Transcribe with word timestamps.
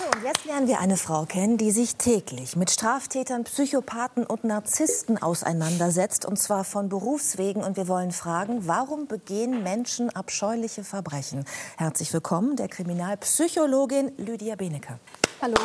So, 0.00 0.06
und 0.06 0.24
jetzt 0.24 0.46
lernen 0.46 0.66
wir 0.66 0.80
eine 0.80 0.96
Frau 0.96 1.26
kennen, 1.26 1.58
die 1.58 1.70
sich 1.72 1.96
täglich 1.96 2.56
mit 2.56 2.70
Straftätern, 2.70 3.44
Psychopathen 3.44 4.24
und 4.24 4.44
Narzissten 4.44 5.22
auseinandersetzt, 5.22 6.24
und 6.24 6.38
zwar 6.38 6.64
von 6.64 6.88
Berufswegen. 6.88 7.62
Und 7.62 7.76
wir 7.76 7.86
wollen 7.86 8.10
fragen, 8.10 8.66
warum 8.66 9.08
begehen 9.08 9.62
Menschen 9.62 10.08
abscheuliche 10.08 10.84
Verbrechen? 10.84 11.44
Herzlich 11.76 12.10
willkommen, 12.14 12.56
der 12.56 12.68
Kriminalpsychologin 12.68 14.12
Lydia 14.16 14.56
Benecke. 14.56 14.98
Hallo. 15.42 15.56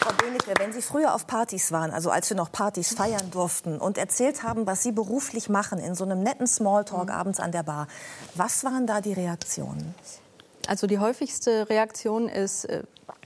Frau 0.00 0.12
Benecke, 0.16 0.54
wenn 0.58 0.72
Sie 0.72 0.82
früher 0.82 1.14
auf 1.14 1.28
Partys 1.28 1.70
waren, 1.70 1.92
also 1.92 2.10
als 2.10 2.28
wir 2.28 2.36
noch 2.36 2.50
Partys 2.50 2.92
feiern 2.94 3.30
durften 3.30 3.78
und 3.78 3.98
erzählt 3.98 4.42
haben, 4.42 4.66
was 4.66 4.82
Sie 4.82 4.90
beruflich 4.90 5.48
machen, 5.48 5.78
in 5.78 5.94
so 5.94 6.02
einem 6.02 6.24
netten 6.24 6.48
Smalltalk 6.48 7.06
mhm. 7.06 7.14
abends 7.14 7.38
an 7.38 7.52
der 7.52 7.62
Bar, 7.62 7.86
was 8.34 8.64
waren 8.64 8.88
da 8.88 9.00
die 9.00 9.12
Reaktionen? 9.12 9.94
Also 10.66 10.86
die 10.86 10.98
häufigste 10.98 11.68
Reaktion 11.68 12.28
ist, 12.28 12.64
äh, 12.66 12.82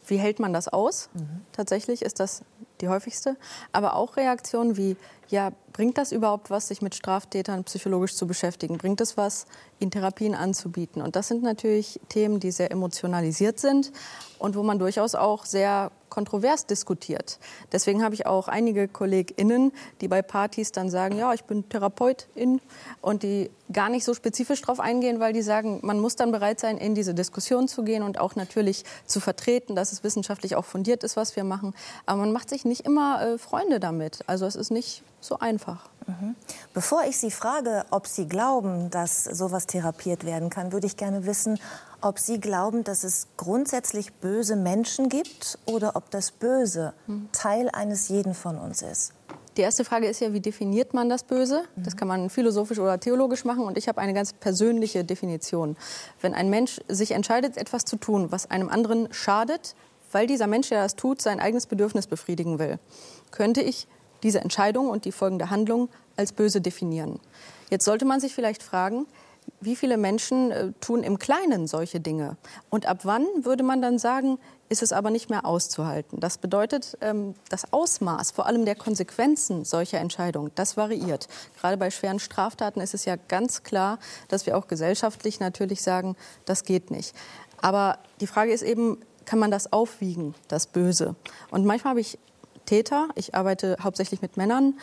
wie 0.06 0.16
hält 0.16 0.40
man 0.40 0.52
das 0.52 0.68
aus? 0.68 1.10
Mhm. 1.14 1.42
Tatsächlich 1.52 2.02
ist 2.02 2.20
das 2.20 2.42
die 2.80 2.88
häufigste. 2.88 3.36
Aber 3.72 3.96
auch 3.96 4.16
Reaktionen 4.16 4.76
wie, 4.76 4.96
ja, 5.28 5.52
bringt 5.72 5.98
das 5.98 6.12
überhaupt 6.12 6.50
was, 6.50 6.68
sich 6.68 6.82
mit 6.82 6.94
Straftätern 6.94 7.64
psychologisch 7.64 8.16
zu 8.16 8.26
beschäftigen? 8.26 8.78
Bringt 8.78 9.00
es 9.00 9.16
was, 9.16 9.46
ihnen 9.78 9.90
Therapien 9.90 10.34
anzubieten? 10.34 11.02
Und 11.02 11.16
das 11.16 11.28
sind 11.28 11.42
natürlich 11.42 12.00
Themen, 12.08 12.40
die 12.40 12.50
sehr 12.50 12.70
emotionalisiert 12.70 13.60
sind 13.60 13.92
und 14.38 14.56
wo 14.56 14.62
man 14.62 14.78
durchaus 14.78 15.14
auch 15.14 15.44
sehr 15.44 15.90
kontrovers 16.08 16.66
diskutiert. 16.66 17.38
Deswegen 17.70 18.02
habe 18.02 18.14
ich 18.14 18.26
auch 18.26 18.48
einige 18.48 18.88
KollegInnen, 18.88 19.72
die 20.00 20.08
bei 20.08 20.22
Partys 20.22 20.72
dann 20.72 20.90
sagen, 20.90 21.16
ja, 21.16 21.32
ich 21.34 21.44
bin 21.44 21.68
Therapeutin 21.68 22.60
und 23.00 23.22
die 23.22 23.50
gar 23.72 23.88
nicht 23.88 24.04
so 24.04 24.14
spezifisch 24.14 24.62
darauf 24.62 24.80
eingehen, 24.80 25.20
weil 25.20 25.32
die 25.32 25.42
sagen, 25.42 25.80
man 25.82 26.00
muss 26.00 26.16
dann 26.16 26.32
bereit 26.32 26.58
sein, 26.58 26.78
in 26.78 26.94
diese 26.94 27.14
Diskussion 27.14 27.68
zu 27.68 27.84
gehen 27.84 28.02
und 28.02 28.18
auch 28.18 28.34
natürlich 28.34 28.84
zu 29.06 29.20
vertreten, 29.20 29.76
dass 29.76 29.92
es 29.92 30.02
wissenschaftlich 30.02 30.56
auch 30.56 30.64
fundiert 30.64 31.04
ist, 31.04 31.16
was 31.16 31.36
wir 31.36 31.44
machen. 31.44 31.74
Aber 32.06 32.22
man 32.22 32.32
macht 32.32 32.48
sich 32.48 32.64
nicht 32.64 32.86
immer 32.86 33.22
äh, 33.22 33.38
Freunde 33.38 33.78
damit. 33.78 34.24
Also 34.26 34.46
es 34.46 34.56
ist 34.56 34.70
nicht 34.70 35.02
so 35.20 35.38
einfach. 35.38 35.88
Mhm. 36.06 36.34
Bevor 36.72 37.04
ich 37.04 37.18
Sie 37.18 37.30
frage, 37.30 37.84
ob 37.90 38.06
Sie 38.06 38.26
glauben, 38.26 38.90
dass 38.90 39.24
sowas 39.24 39.66
therapiert 39.66 40.24
werden 40.24 40.50
kann, 40.50 40.72
würde 40.72 40.86
ich 40.86 40.96
gerne 40.96 41.26
wissen, 41.26 41.58
ob 42.00 42.18
Sie 42.18 42.40
glauben, 42.40 42.84
dass 42.84 43.04
es 43.04 43.28
grundsätzlich 43.36 44.12
böse 44.14 44.56
Menschen 44.56 45.08
gibt 45.08 45.58
oder 45.66 45.96
ob 45.96 46.10
das 46.10 46.30
Böse 46.30 46.94
mhm. 47.06 47.28
Teil 47.32 47.68
eines 47.72 48.08
jeden 48.08 48.34
von 48.34 48.58
uns 48.58 48.82
ist. 48.82 49.12
Die 49.58 49.62
erste 49.62 49.84
Frage 49.84 50.06
ist 50.06 50.20
ja, 50.20 50.32
wie 50.32 50.40
definiert 50.40 50.94
man 50.94 51.08
das 51.08 51.24
Böse? 51.24 51.64
Das 51.74 51.96
kann 51.96 52.06
man 52.06 52.30
philosophisch 52.30 52.78
oder 52.78 53.00
theologisch 53.00 53.44
machen. 53.44 53.64
Und 53.64 53.76
ich 53.76 53.88
habe 53.88 54.00
eine 54.00 54.14
ganz 54.14 54.32
persönliche 54.32 55.04
Definition. 55.04 55.76
Wenn 56.20 56.32
ein 56.32 56.48
Mensch 56.48 56.80
sich 56.86 57.10
entscheidet, 57.10 57.56
etwas 57.56 57.84
zu 57.84 57.96
tun, 57.96 58.30
was 58.30 58.48
einem 58.48 58.68
anderen 58.68 59.12
schadet, 59.12 59.74
weil 60.12 60.28
dieser 60.28 60.46
Mensch, 60.46 60.68
der 60.68 60.84
das 60.84 60.94
tut, 60.94 61.20
sein 61.20 61.40
eigenes 61.40 61.66
Bedürfnis 61.66 62.06
befriedigen 62.06 62.60
will, 62.60 62.78
könnte 63.32 63.60
ich 63.60 63.88
diese 64.22 64.40
Entscheidung 64.40 64.88
und 64.88 65.04
die 65.04 65.12
folgende 65.12 65.50
Handlung 65.50 65.88
als 66.16 66.32
böse 66.32 66.60
definieren. 66.60 67.20
Jetzt 67.70 67.84
sollte 67.84 68.04
man 68.04 68.20
sich 68.20 68.34
vielleicht 68.34 68.62
fragen, 68.62 69.06
wie 69.60 69.76
viele 69.76 69.96
Menschen 69.96 70.50
äh, 70.50 70.72
tun 70.80 71.02
im 71.02 71.18
Kleinen 71.18 71.66
solche 71.66 72.00
Dinge? 72.00 72.36
Und 72.70 72.86
ab 72.86 73.00
wann 73.04 73.26
würde 73.40 73.62
man 73.62 73.82
dann 73.82 73.98
sagen, 73.98 74.38
ist 74.68 74.82
es 74.82 74.92
aber 74.92 75.10
nicht 75.10 75.30
mehr 75.30 75.46
auszuhalten? 75.46 76.20
Das 76.20 76.38
bedeutet, 76.38 76.98
ähm, 77.00 77.34
das 77.48 77.72
Ausmaß, 77.72 78.30
vor 78.30 78.46
allem 78.46 78.64
der 78.64 78.74
Konsequenzen 78.74 79.64
solcher 79.64 79.98
Entscheidungen, 79.98 80.52
das 80.54 80.76
variiert. 80.76 81.28
Gerade 81.58 81.76
bei 81.76 81.90
schweren 81.90 82.18
Straftaten 82.18 82.80
ist 82.80 82.94
es 82.94 83.04
ja 83.04 83.16
ganz 83.16 83.62
klar, 83.62 83.98
dass 84.28 84.46
wir 84.46 84.56
auch 84.56 84.68
gesellschaftlich 84.68 85.40
natürlich 85.40 85.82
sagen, 85.82 86.16
das 86.44 86.64
geht 86.64 86.90
nicht. 86.90 87.14
Aber 87.60 87.98
die 88.20 88.26
Frage 88.26 88.52
ist 88.52 88.62
eben, 88.62 88.98
kann 89.24 89.38
man 89.38 89.50
das 89.50 89.72
aufwiegen, 89.72 90.34
das 90.48 90.66
Böse? 90.66 91.14
Und 91.50 91.64
manchmal 91.64 91.90
habe 91.90 92.00
ich 92.00 92.18
Täter, 92.68 93.08
ich 93.14 93.34
arbeite 93.34 93.78
hauptsächlich 93.82 94.20
mit 94.20 94.36
Männern, 94.36 94.74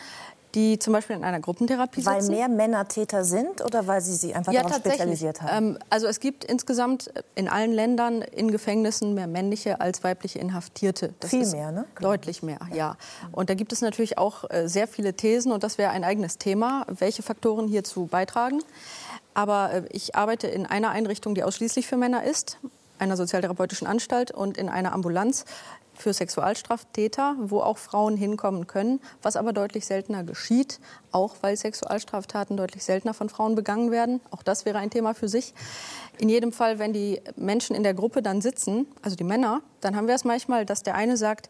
die 0.56 0.78
zum 0.78 0.92
Beispiel 0.92 1.14
in 1.14 1.22
einer 1.22 1.38
Gruppentherapie 1.38 2.00
sitzen. 2.00 2.14
Weil 2.14 2.28
mehr 2.28 2.48
Männer 2.48 2.88
Täter 2.88 3.24
sind 3.24 3.62
oder 3.62 3.86
weil 3.86 4.00
sie 4.00 4.14
sich 4.14 4.34
einfach 4.34 4.52
ja, 4.52 4.62
darauf 4.62 4.78
spezialisiert 4.78 5.42
haben? 5.42 5.72
Ähm, 5.72 5.78
also 5.90 6.06
es 6.06 6.18
gibt 6.18 6.44
insgesamt 6.44 7.12
in 7.34 7.46
allen 7.48 7.72
Ländern 7.72 8.22
in 8.22 8.50
Gefängnissen 8.50 9.14
mehr 9.14 9.28
männliche 9.28 9.80
als 9.80 10.02
weibliche 10.02 10.38
Inhaftierte. 10.38 11.12
Das 11.20 11.30
Viel 11.30 11.46
mehr, 11.46 11.70
ne? 11.70 11.84
Deutlich 12.00 12.42
mehr, 12.42 12.58
ja. 12.72 12.96
Und 13.32 13.50
da 13.50 13.54
gibt 13.54 13.72
es 13.72 13.82
natürlich 13.82 14.18
auch 14.18 14.50
äh, 14.50 14.66
sehr 14.66 14.88
viele 14.88 15.14
Thesen 15.14 15.52
und 15.52 15.62
das 15.62 15.78
wäre 15.78 15.90
ein 15.90 16.02
eigenes 16.02 16.38
Thema, 16.38 16.86
welche 16.88 17.22
Faktoren 17.22 17.68
hierzu 17.68 18.06
beitragen. 18.06 18.60
Aber 19.34 19.72
äh, 19.72 19.82
ich 19.92 20.16
arbeite 20.16 20.48
in 20.48 20.66
einer 20.66 20.90
Einrichtung, 20.90 21.34
die 21.34 21.44
ausschließlich 21.44 21.86
für 21.86 21.98
Männer 21.98 22.24
ist, 22.24 22.58
einer 22.98 23.16
sozialtherapeutischen 23.16 23.86
Anstalt 23.86 24.30
und 24.30 24.56
in 24.56 24.68
einer 24.68 24.92
Ambulanz 24.92 25.44
für 25.98 26.12
Sexualstraftäter, 26.12 27.36
wo 27.38 27.60
auch 27.60 27.78
Frauen 27.78 28.16
hinkommen 28.16 28.66
können, 28.66 29.00
was 29.22 29.36
aber 29.36 29.52
deutlich 29.52 29.86
seltener 29.86 30.24
geschieht, 30.24 30.80
auch 31.12 31.36
weil 31.40 31.56
Sexualstraftaten 31.56 32.56
deutlich 32.56 32.84
seltener 32.84 33.14
von 33.14 33.28
Frauen 33.28 33.54
begangen 33.54 33.90
werden. 33.90 34.20
Auch 34.30 34.42
das 34.42 34.64
wäre 34.64 34.78
ein 34.78 34.90
Thema 34.90 35.14
für 35.14 35.28
sich. 35.28 35.54
In 36.18 36.28
jedem 36.28 36.52
Fall, 36.52 36.78
wenn 36.78 36.92
die 36.92 37.20
Menschen 37.36 37.74
in 37.74 37.82
der 37.82 37.94
Gruppe 37.94 38.22
dann 38.22 38.40
sitzen, 38.40 38.86
also 39.02 39.16
die 39.16 39.24
Männer, 39.24 39.62
dann 39.80 39.96
haben 39.96 40.06
wir 40.06 40.14
es 40.14 40.24
manchmal, 40.24 40.66
dass 40.66 40.82
der 40.82 40.94
eine 40.94 41.16
sagt, 41.16 41.48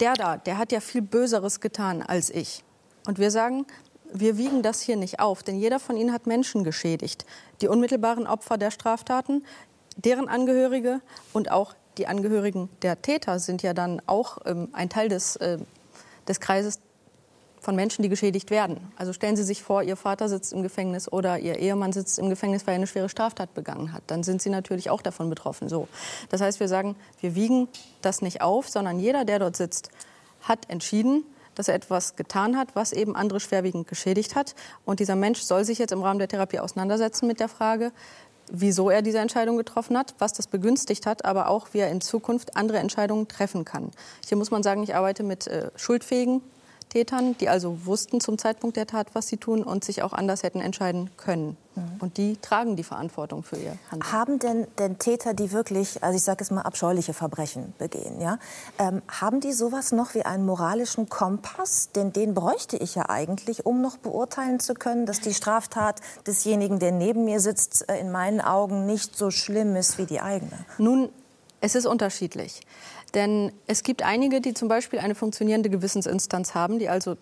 der 0.00 0.14
da, 0.14 0.36
der 0.36 0.58
hat 0.58 0.72
ja 0.72 0.80
viel 0.80 1.02
Böseres 1.02 1.60
getan 1.60 2.02
als 2.02 2.30
ich. 2.30 2.64
Und 3.06 3.18
wir 3.18 3.30
sagen, 3.30 3.66
wir 4.12 4.38
wiegen 4.38 4.62
das 4.62 4.80
hier 4.80 4.96
nicht 4.96 5.20
auf, 5.20 5.42
denn 5.42 5.58
jeder 5.58 5.78
von 5.78 5.96
ihnen 5.96 6.12
hat 6.12 6.26
Menschen 6.26 6.64
geschädigt. 6.64 7.26
Die 7.60 7.68
unmittelbaren 7.68 8.26
Opfer 8.26 8.56
der 8.56 8.70
Straftaten, 8.70 9.44
deren 9.96 10.28
Angehörige 10.28 11.00
und 11.32 11.50
auch 11.50 11.74
die 11.98 12.06
Angehörigen 12.06 12.68
der 12.82 13.02
Täter 13.02 13.38
sind 13.38 13.62
ja 13.62 13.74
dann 13.74 14.00
auch 14.06 14.38
ähm, 14.46 14.68
ein 14.72 14.88
Teil 14.88 15.08
des, 15.08 15.36
äh, 15.36 15.58
des 16.26 16.40
Kreises 16.40 16.80
von 17.60 17.74
Menschen, 17.74 18.02
die 18.02 18.08
geschädigt 18.08 18.50
werden. 18.50 18.92
Also 18.96 19.12
stellen 19.12 19.36
Sie 19.36 19.42
sich 19.42 19.62
vor, 19.62 19.82
Ihr 19.82 19.96
Vater 19.96 20.28
sitzt 20.28 20.52
im 20.52 20.62
Gefängnis 20.62 21.10
oder 21.10 21.38
Ihr 21.38 21.58
Ehemann 21.58 21.92
sitzt 21.92 22.18
im 22.18 22.30
Gefängnis, 22.30 22.66
weil 22.66 22.74
er 22.74 22.76
eine 22.76 22.86
schwere 22.86 23.08
Straftat 23.08 23.54
begangen 23.54 23.92
hat. 23.92 24.02
Dann 24.06 24.22
sind 24.22 24.40
Sie 24.40 24.50
natürlich 24.50 24.90
auch 24.90 25.02
davon 25.02 25.28
betroffen. 25.28 25.68
So. 25.68 25.88
Das 26.30 26.40
heißt, 26.40 26.60
wir 26.60 26.68
sagen, 26.68 26.96
wir 27.20 27.34
wiegen 27.34 27.68
das 28.00 28.22
nicht 28.22 28.42
auf, 28.42 28.68
sondern 28.68 28.98
jeder, 28.98 29.24
der 29.24 29.40
dort 29.40 29.56
sitzt, 29.56 29.90
hat 30.40 30.70
entschieden, 30.70 31.24
dass 31.56 31.66
er 31.66 31.74
etwas 31.74 32.14
getan 32.14 32.56
hat, 32.56 32.68
was 32.74 32.92
eben 32.92 33.16
andere 33.16 33.40
schwerwiegend 33.40 33.88
geschädigt 33.88 34.36
hat. 34.36 34.54
Und 34.84 35.00
dieser 35.00 35.16
Mensch 35.16 35.40
soll 35.40 35.64
sich 35.64 35.78
jetzt 35.78 35.90
im 35.90 36.02
Rahmen 36.02 36.20
der 36.20 36.28
Therapie 36.28 36.60
auseinandersetzen 36.60 37.26
mit 37.26 37.40
der 37.40 37.48
Frage, 37.48 37.90
wieso 38.52 38.90
er 38.90 39.02
diese 39.02 39.18
Entscheidung 39.18 39.56
getroffen 39.56 39.96
hat, 39.96 40.14
was 40.18 40.32
das 40.32 40.46
begünstigt 40.46 41.06
hat, 41.06 41.24
aber 41.24 41.48
auch, 41.48 41.68
wie 41.72 41.78
er 41.78 41.90
in 41.90 42.00
Zukunft 42.00 42.56
andere 42.56 42.78
Entscheidungen 42.78 43.28
treffen 43.28 43.64
kann. 43.64 43.90
Hier 44.26 44.36
muss 44.36 44.50
man 44.50 44.62
sagen, 44.62 44.82
ich 44.82 44.94
arbeite 44.94 45.22
mit 45.22 45.46
äh, 45.46 45.70
schuldfähigen 45.76 46.42
Tätern, 46.88 47.36
die 47.38 47.48
also 47.48 47.86
wussten 47.86 48.20
zum 48.20 48.38
Zeitpunkt 48.38 48.76
der 48.76 48.86
Tat, 48.86 49.08
was 49.14 49.28
sie 49.28 49.36
tun 49.36 49.62
und 49.62 49.84
sich 49.84 50.02
auch 50.02 50.12
anders 50.12 50.42
hätten 50.42 50.60
entscheiden 50.60 51.10
können. 51.16 51.56
Mhm. 51.74 51.82
Und 52.00 52.16
die 52.16 52.36
tragen 52.36 52.76
die 52.76 52.82
Verantwortung 52.82 53.42
für 53.42 53.56
ihr 53.56 53.76
Handeln. 53.90 54.12
Haben 54.12 54.38
denn, 54.38 54.66
denn 54.78 54.98
Täter, 54.98 55.34
die 55.34 55.52
wirklich, 55.52 56.02
also 56.02 56.16
ich 56.16 56.22
sage 56.22 56.42
es 56.42 56.50
mal, 56.50 56.62
abscheuliche 56.62 57.14
Verbrechen 57.14 57.74
begehen, 57.78 58.20
ja, 58.20 58.38
ähm, 58.78 59.02
haben 59.08 59.40
die 59.40 59.52
sowas 59.52 59.92
noch 59.92 60.14
wie 60.14 60.24
einen 60.24 60.46
moralischen 60.46 61.08
Kompass? 61.08 61.90
Denn 61.94 62.12
den 62.12 62.34
bräuchte 62.34 62.76
ich 62.76 62.94
ja 62.94 63.08
eigentlich, 63.08 63.66
um 63.66 63.80
noch 63.80 63.96
beurteilen 63.96 64.60
zu 64.60 64.74
können, 64.74 65.06
dass 65.06 65.20
die 65.20 65.34
Straftat 65.34 66.00
desjenigen, 66.26 66.78
der 66.78 66.92
neben 66.92 67.24
mir 67.24 67.40
sitzt, 67.40 67.88
äh, 67.88 67.98
in 67.98 68.10
meinen 68.10 68.40
Augen 68.40 68.86
nicht 68.86 69.16
so 69.16 69.30
schlimm 69.30 69.76
ist 69.76 69.98
wie 69.98 70.06
die 70.06 70.20
eigene. 70.20 70.64
Nun, 70.78 71.10
es 71.60 71.74
ist 71.74 71.86
unterschiedlich. 71.86 72.60
Denn 73.14 73.52
es 73.66 73.82
gibt 73.82 74.02
einige, 74.02 74.40
die 74.40 74.54
zum 74.54 74.68
Beispiel 74.68 74.98
eine 74.98 75.14
funktionierende 75.14 75.70
Gewissensinstanz 75.70 76.54
haben, 76.54 76.78
die 76.78 76.88
also 76.88 77.16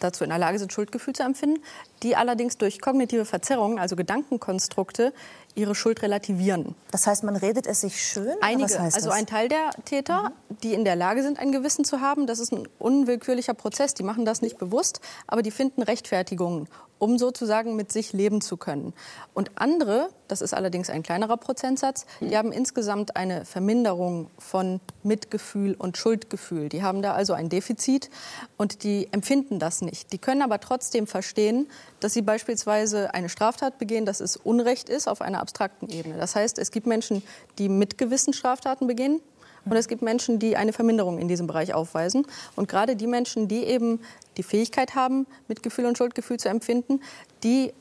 dazu 0.00 0.24
in 0.24 0.30
der 0.30 0.38
Lage 0.38 0.58
sind, 0.58 0.72
Schuldgefühl 0.72 1.14
zu 1.14 1.22
empfinden, 1.22 1.62
die 2.02 2.16
allerdings 2.16 2.58
durch 2.58 2.80
kognitive 2.80 3.24
Verzerrungen, 3.24 3.78
also 3.78 3.96
Gedankenkonstrukte, 3.96 5.12
ihre 5.54 5.74
Schuld 5.74 6.02
relativieren. 6.02 6.74
Das 6.90 7.06
heißt, 7.06 7.24
man 7.24 7.36
redet 7.36 7.66
es 7.66 7.82
sich 7.82 8.02
schön? 8.02 8.34
Einige, 8.40 8.80
also 8.80 9.10
ein 9.10 9.26
Teil 9.26 9.48
der 9.48 9.70
Täter, 9.84 10.30
mhm. 10.48 10.56
die 10.62 10.74
in 10.74 10.84
der 10.84 10.96
Lage 10.96 11.22
sind, 11.22 11.38
ein 11.38 11.52
Gewissen 11.52 11.84
zu 11.84 12.00
haben, 12.00 12.26
das 12.26 12.38
ist 12.38 12.52
ein 12.52 12.66
unwillkürlicher 12.78 13.54
Prozess. 13.54 13.94
Die 13.94 14.02
machen 14.02 14.24
das 14.24 14.42
nicht 14.42 14.58
bewusst, 14.58 15.00
aber 15.26 15.42
die 15.42 15.50
finden 15.50 15.82
Rechtfertigungen, 15.82 16.68
um 16.98 17.18
sozusagen 17.18 17.76
mit 17.76 17.92
sich 17.92 18.12
leben 18.12 18.40
zu 18.40 18.56
können. 18.56 18.94
Und 19.34 19.50
andere, 19.56 20.08
das 20.28 20.40
ist 20.40 20.54
allerdings 20.54 20.88
ein 20.88 21.02
kleinerer 21.02 21.36
Prozentsatz, 21.36 22.06
die 22.20 22.36
haben 22.36 22.52
insgesamt 22.52 23.16
eine 23.16 23.44
Verminderung 23.44 24.30
von 24.38 24.80
Mitgefühl 25.02 25.74
und 25.74 25.98
Schuldgefühl. 25.98 26.68
Die 26.68 26.82
haben 26.82 27.02
da 27.02 27.12
also 27.12 27.34
ein 27.34 27.48
Defizit 27.48 28.08
und 28.56 28.84
die 28.84 29.08
empfinden 29.12 29.58
das 29.58 29.82
nicht. 29.82 30.12
Die 30.12 30.18
können 30.18 30.42
aber 30.42 30.60
trotzdem 30.60 31.06
verstehen, 31.06 31.68
dass 32.02 32.14
sie 32.14 32.22
beispielsweise 32.22 33.14
eine 33.14 33.28
Straftat 33.28 33.78
begehen, 33.78 34.06
dass 34.06 34.20
es 34.20 34.36
Unrecht 34.36 34.88
ist 34.88 35.08
auf 35.08 35.20
einer 35.20 35.40
abstrakten 35.40 35.88
Ebene. 35.88 36.16
Das 36.18 36.34
heißt, 36.34 36.58
es 36.58 36.70
gibt 36.70 36.86
Menschen, 36.86 37.22
die 37.58 37.68
mit 37.68 37.98
gewissen 37.98 38.32
Straftaten 38.32 38.86
begehen, 38.86 39.20
und 39.64 39.76
es 39.76 39.86
gibt 39.86 40.02
Menschen, 40.02 40.38
die 40.38 40.56
eine 40.56 40.72
Verminderung 40.72 41.18
in 41.18 41.28
diesem 41.28 41.46
Bereich 41.46 41.72
aufweisen. 41.72 42.26
Und 42.56 42.68
gerade 42.68 42.96
die 42.96 43.06
Menschen, 43.06 43.46
die 43.46 43.64
eben 43.64 44.00
die 44.36 44.42
Fähigkeit 44.42 44.94
haben, 44.94 45.26
Mitgefühl 45.46 45.86
und 45.86 45.96
Schuldgefühl 45.96 46.38
zu 46.38 46.48
empfinden, 46.48 47.00
die 47.44 47.72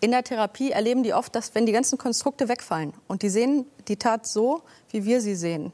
in 0.00 0.12
der 0.12 0.24
Therapie 0.24 0.70
erleben 0.70 1.02
die 1.02 1.12
oft, 1.12 1.34
dass 1.34 1.54
wenn 1.54 1.66
die 1.66 1.72
ganzen 1.72 1.98
Konstrukte 1.98 2.48
wegfallen 2.48 2.94
und 3.06 3.20
die 3.20 3.28
sehen 3.28 3.66
die 3.88 3.96
Tat 3.96 4.26
so, 4.26 4.62
wie 4.90 5.04
wir 5.04 5.20
sie 5.20 5.34
sehen, 5.34 5.72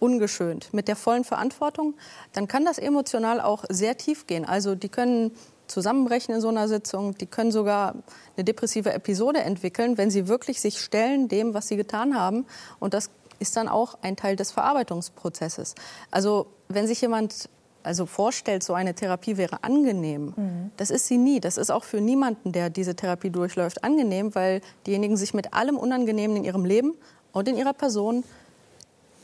ungeschönt, 0.00 0.74
mit 0.74 0.88
der 0.88 0.96
vollen 0.96 1.22
Verantwortung, 1.22 1.94
dann 2.32 2.48
kann 2.48 2.64
das 2.64 2.78
emotional 2.78 3.40
auch 3.40 3.64
sehr 3.68 3.96
tief 3.96 4.26
gehen. 4.26 4.44
Also 4.44 4.74
die 4.74 4.88
können 4.88 5.30
zusammenbrechen 5.72 6.34
in 6.34 6.40
so 6.40 6.48
einer 6.48 6.68
Sitzung, 6.68 7.16
die 7.16 7.26
können 7.26 7.50
sogar 7.50 7.94
eine 8.36 8.44
depressive 8.44 8.92
Episode 8.92 9.40
entwickeln, 9.40 9.98
wenn 9.98 10.10
sie 10.10 10.28
wirklich 10.28 10.60
sich 10.60 10.80
stellen 10.80 11.28
dem, 11.28 11.54
was 11.54 11.68
sie 11.68 11.76
getan 11.76 12.18
haben. 12.18 12.46
Und 12.78 12.94
das 12.94 13.10
ist 13.38 13.56
dann 13.56 13.68
auch 13.68 13.98
ein 14.02 14.16
Teil 14.16 14.36
des 14.36 14.52
Verarbeitungsprozesses. 14.52 15.74
Also 16.10 16.46
wenn 16.68 16.86
sich 16.86 17.00
jemand 17.00 17.48
also 17.82 18.06
vorstellt, 18.06 18.62
so 18.62 18.74
eine 18.74 18.94
Therapie 18.94 19.36
wäre 19.36 19.64
angenehm, 19.64 20.34
mhm. 20.36 20.70
das 20.76 20.90
ist 20.90 21.06
sie 21.06 21.18
nie. 21.18 21.40
Das 21.40 21.56
ist 21.56 21.70
auch 21.70 21.84
für 21.84 22.00
niemanden, 22.00 22.52
der 22.52 22.70
diese 22.70 22.94
Therapie 22.94 23.30
durchläuft, 23.30 23.82
angenehm, 23.82 24.34
weil 24.34 24.60
diejenigen 24.86 25.16
sich 25.16 25.34
mit 25.34 25.52
allem 25.52 25.76
Unangenehmen 25.76 26.36
in 26.36 26.44
ihrem 26.44 26.64
Leben 26.64 26.94
und 27.32 27.48
in 27.48 27.56
ihrer 27.56 27.72
Person 27.72 28.24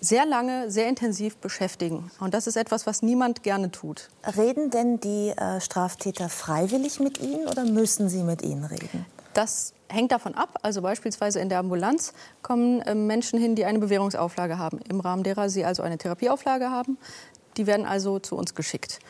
sehr 0.00 0.26
lange, 0.26 0.70
sehr 0.70 0.88
intensiv 0.88 1.36
beschäftigen. 1.36 2.10
Und 2.20 2.34
das 2.34 2.46
ist 2.46 2.56
etwas, 2.56 2.86
was 2.86 3.02
niemand 3.02 3.42
gerne 3.42 3.70
tut. 3.70 4.08
Reden 4.36 4.70
denn 4.70 5.00
die 5.00 5.30
äh, 5.30 5.60
Straftäter 5.60 6.28
freiwillig 6.28 7.00
mit 7.00 7.20
Ihnen 7.20 7.46
oder 7.48 7.64
müssen 7.64 8.08
sie 8.08 8.22
mit 8.22 8.42
Ihnen 8.42 8.64
reden? 8.64 9.06
Das 9.34 9.72
hängt 9.88 10.12
davon 10.12 10.34
ab. 10.34 10.58
Also 10.62 10.82
beispielsweise 10.82 11.40
in 11.40 11.48
der 11.48 11.58
Ambulanz 11.58 12.12
kommen 12.42 12.80
äh, 12.82 12.94
Menschen 12.94 13.38
hin, 13.38 13.54
die 13.54 13.64
eine 13.64 13.78
Bewährungsauflage 13.78 14.58
haben, 14.58 14.80
im 14.88 15.00
Rahmen 15.00 15.22
derer 15.22 15.48
sie 15.48 15.64
also 15.64 15.82
eine 15.82 15.98
Therapieauflage 15.98 16.70
haben. 16.70 16.98
Die 17.56 17.66
werden 17.66 17.86
also 17.86 18.18
zu 18.18 18.36
uns 18.36 18.54
geschickt. 18.54 19.00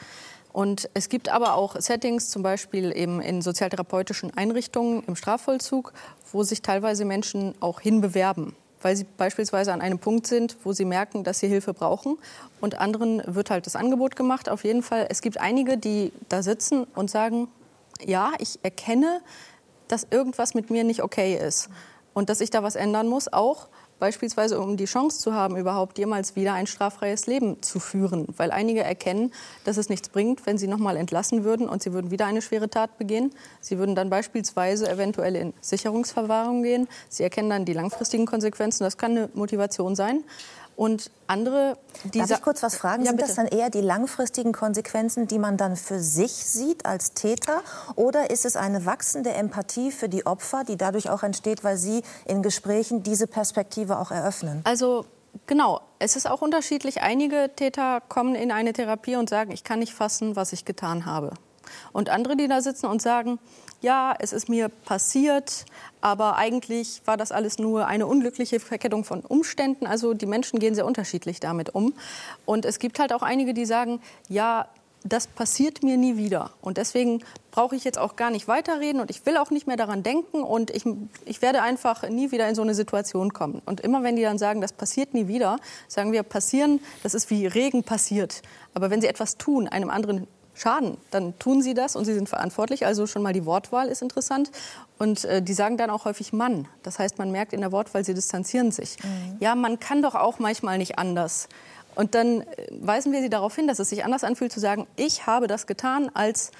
Und 0.53 0.89
es 0.95 1.09
gibt 1.09 1.29
aber 1.29 1.55
auch 1.55 1.77
Settings, 1.79 2.31
zum 2.31 2.43
Beispiel 2.43 2.97
eben 2.97 3.21
in 3.21 3.43
sozialtherapeutischen 3.43 4.37
Einrichtungen 4.37 5.05
im 5.07 5.15
Strafvollzug, 5.15 5.93
wo 6.33 6.43
sich 6.43 6.63
teilweise 6.63 7.05
Menschen 7.05 7.55
auch 7.61 7.81
hinbewerben, 7.81 8.57
weil 8.83 8.97
sie 8.97 9.05
beispielsweise 9.17 9.73
an 9.73 9.81
einem 9.81 9.99
Punkt 9.99 10.27
sind, 10.27 10.57
wo 10.65 10.73
sie 10.73 10.85
merken, 10.85 11.25
dass 11.25 11.41
sie 11.41 11.49
Hilfe 11.49 11.75
brauchen. 11.75 12.19
Und 12.61 12.79
anderen 12.79 13.23
wird 13.27 13.51
halt 13.51 13.67
das 13.67 13.77
Angebot 13.77 14.17
gemacht. 14.17 14.49
Auf 14.49 14.65
jeden 14.65 14.83
Fall, 14.83 15.07
es 15.11 15.21
gibt 15.21 15.39
einige, 15.39 15.79
die 15.79 16.13
da 16.29 16.43
sitzen 16.43 16.85
und 16.95 17.11
sagen, 17.11 17.49
ja, 18.05 18.33
ich 18.39 18.59
erkenne, 18.63 19.21
dass 19.89 20.07
irgendwas 20.11 20.55
mit 20.55 20.71
mir 20.71 20.85
nicht 20.85 21.03
okay 21.03 21.37
ist 21.37 21.69
und 22.15 22.29
dass 22.29 22.41
ich 22.41 22.51
da 22.51 22.63
was 22.63 22.77
ändern 22.77 23.09
muss, 23.09 23.33
auch 23.33 23.69
beispielsweise 23.99 24.61
um 24.61 24.77
die 24.77 24.85
Chance 24.85 25.19
zu 25.19 25.35
haben, 25.35 25.57
überhaupt 25.57 25.99
jemals 25.99 26.37
wieder 26.37 26.55
ein 26.55 26.67
straffreies 26.67 27.27
Leben 27.27 27.63
zu 27.63 27.81
führen. 27.81 28.27
Weil 28.37 28.51
einige 28.51 28.83
erkennen, 28.83 29.33
dass 29.65 29.77
es 29.77 29.89
nichts 29.89 30.09
bringt, 30.09 30.47
wenn 30.47 30.59
sie 30.59 30.67
noch 30.67 30.79
mal 30.79 30.97
entlassen 30.97 31.45
würden 31.45 31.69
und 31.69 31.83
sie 31.83 31.93
würden 31.93 32.11
wieder 32.11 32.27
eine 32.27 32.43
schwere 32.43 32.69
Tat 32.69 32.99
begehen. 32.99 33.33
Sie 33.61 33.79
würden 33.79 33.95
dann 33.95 34.11
beispielsweise 34.11 34.91
eventuell 34.91 35.37
in 35.37 35.53
Sicherungsverwahrung 35.61 36.63
gehen. 36.63 36.89
Sie 37.09 37.23
erkennen 37.23 37.51
dann 37.51 37.65
die 37.65 37.73
langfristigen 37.73 38.27
Konsequenzen. 38.27 38.85
Das 38.85 38.97
kann 38.97 39.13
eine 39.13 39.29
Motivation 39.35 39.97
sein. 39.97 40.25
Und 40.79 41.11
andere, 41.27 41.77
die 42.05 42.21
Darf 42.21 42.31
ich 42.31 42.41
kurz 42.41 42.63
was 42.63 42.77
fragen? 42.77 43.03
Ja, 43.03 43.11
Sind 43.11 43.21
das 43.21 43.35
dann 43.35 43.49
eher 43.49 43.69
die 43.69 43.81
langfristigen 43.81 44.53
Konsequenzen, 44.53 45.27
die 45.27 45.41
man 45.41 45.57
dann 45.57 45.75
für 45.75 45.99
sich 45.99 46.31
sieht 46.31 46.87
als 46.87 47.15
Täter? 47.15 47.63
Oder 47.97 48.31
ist 48.31 48.45
es 48.45 48.55
eine 48.55 48.87
wachsende 48.87 49.31
Empathie 49.31 49.91
für 49.91 50.09
die 50.09 50.25
Opfer, 50.25 50.63
die 50.63 50.77
dadurch 50.77 51.11
auch 51.11 51.25
entsteht, 51.25 51.65
weil 51.65 51.77
Sie 51.77 52.05
in 52.27 52.45
Gesprächen 52.45 53.03
diese 53.03 53.27
Perspektive 53.27 53.99
auch 53.99 54.13
eröffnen? 54.13 54.61
Also 54.63 55.05
Genau, 55.47 55.81
es 55.99 56.17
ist 56.17 56.29
auch 56.29 56.43
unterschiedlich. 56.43 57.03
Einige 57.03 57.51
Täter 57.55 58.01
kommen 58.09 58.35
in 58.35 58.51
eine 58.51 58.73
Therapie 58.73 59.17
und 59.17 59.29
sagen, 59.29 59.51
ich 59.51 59.63
kann 59.63 59.79
nicht 59.79 59.93
fassen, 59.93 60.37
was 60.37 60.53
ich 60.53 60.65
getan 60.65 61.07
habe. 61.07 61.33
Und 61.93 62.09
andere, 62.09 62.37
die 62.37 62.49
da 62.49 62.61
sitzen 62.61 62.87
und 62.87 63.03
sagen, 63.03 63.39
ja, 63.81 64.15
es 64.19 64.33
ist 64.33 64.49
mir 64.49 64.69
passiert, 64.69 65.65
aber 66.01 66.37
eigentlich 66.37 67.03
war 67.05 67.17
das 67.17 67.33
alles 67.33 67.59
nur 67.59 67.87
eine 67.87 68.07
unglückliche 68.07 68.61
Verkettung 68.61 69.05
von 69.05 69.21
Umständen. 69.21 69.87
Also 69.87 70.15
die 70.15 70.27
Menschen 70.27 70.59
gehen 70.59 70.75
sehr 70.75 70.87
unterschiedlich 70.87 71.41
damit 71.41 71.75
um. 71.75 71.95
Und 72.45 72.65
es 72.65 72.79
gibt 72.79 72.99
halt 72.99 73.13
auch 73.13 73.23
einige, 73.23 73.55
die 73.55 73.67
sagen, 73.67 74.01
ja, 74.29 74.69
das 75.05 75.27
passiert 75.27 75.83
mir 75.83 75.97
nie 75.97 76.17
wieder. 76.17 76.51
Und 76.61 76.77
deswegen 76.77 77.23
brauche 77.51 77.77
ich 77.77 77.85
jetzt 77.85 77.99
auch 77.99 78.17
gar 78.17 78.31
nicht 78.31 78.49
weiterreden 78.49 79.01
und 79.01 79.11
ich 79.11 79.25
will 79.27 79.37
auch 79.37 79.51
nicht 79.51 79.67
mehr 79.67 79.77
daran 79.77 80.03
denken 80.03 80.43
und 80.43 80.71
ich, 80.71 80.85
ich 81.25 81.41
werde 81.43 81.63
einfach 81.63 82.09
nie 82.09 82.31
wieder 82.31 82.49
in 82.49 82.55
so 82.55 82.63
eine 82.63 82.75
Situation 82.75 83.33
kommen. 83.33 83.63
Und 83.65 83.81
immer 83.81 84.03
wenn 84.03 84.17
die 84.17 84.23
dann 84.23 84.39
sagen, 84.39 84.61
das 84.61 84.73
passiert 84.73 85.15
nie 85.15 85.29
wieder, 85.29 85.59
sagen 85.87 86.13
wir, 86.13 86.23
passieren, 86.23 86.81
das 87.03 87.15
ist 87.15 87.31
wie 87.31 87.47
Regen 87.47 87.85
passiert. 87.85 88.43
Aber 88.75 88.91
wenn 88.91 89.01
sie 89.01 89.07
etwas 89.07 89.37
tun, 89.37 89.69
einem 89.69 89.91
anderen 89.91 90.27
schaden, 90.59 90.99
dann 91.11 91.39
tun 91.39 91.63
sie 91.63 91.75
das 91.75 91.97
und 91.97 92.05
sie 92.05 92.15
sind 92.15 92.29
verantwortlich. 92.29 92.85
Also 92.85 93.07
schon 93.07 93.23
mal 93.23 93.33
die 93.33 93.47
Wortwahl 93.47 93.89
ist 93.89 94.03
interessant. 94.03 94.51
Und 94.99 95.25
äh, 95.25 95.41
die 95.41 95.53
sagen 95.55 95.77
dann 95.77 95.91
auch 95.91 96.05
häufig 96.05 96.33
Mann. 96.33 96.67
Das 96.83 96.99
heißt, 96.99 97.19
man 97.19 97.31
merkt 97.31 97.53
in 97.53 97.61
der 97.61 97.73
Wortwahl, 97.73 98.05
sie 98.05 98.15
distanzieren 98.15 98.73
sich. 98.73 98.97
Mhm. 99.03 99.37
Ja, 99.41 99.55
man 99.55 99.79
kann 99.79 100.03
doch 100.03 100.15
auch 100.15 100.39
manchmal 100.39 100.79
nicht 100.79 100.99
anders. 100.99 101.49
Und 101.95 102.15
dann 102.15 102.43
äh, 102.43 102.47
weisen 102.81 103.13
wir 103.13 103.21
sie 103.21 103.31
darauf 103.31 103.55
hin, 103.55 103.69
dass 103.69 103.79
es 103.79 103.91
sich 103.91 104.05
anders 104.05 104.25
anfühlt 104.25 104.53
zu 104.53 104.61
sagen, 104.61 104.87
ich 104.97 105.27
habe 105.27 105.47
das 105.47 105.67
getan, 105.67 106.11
als 106.15 106.51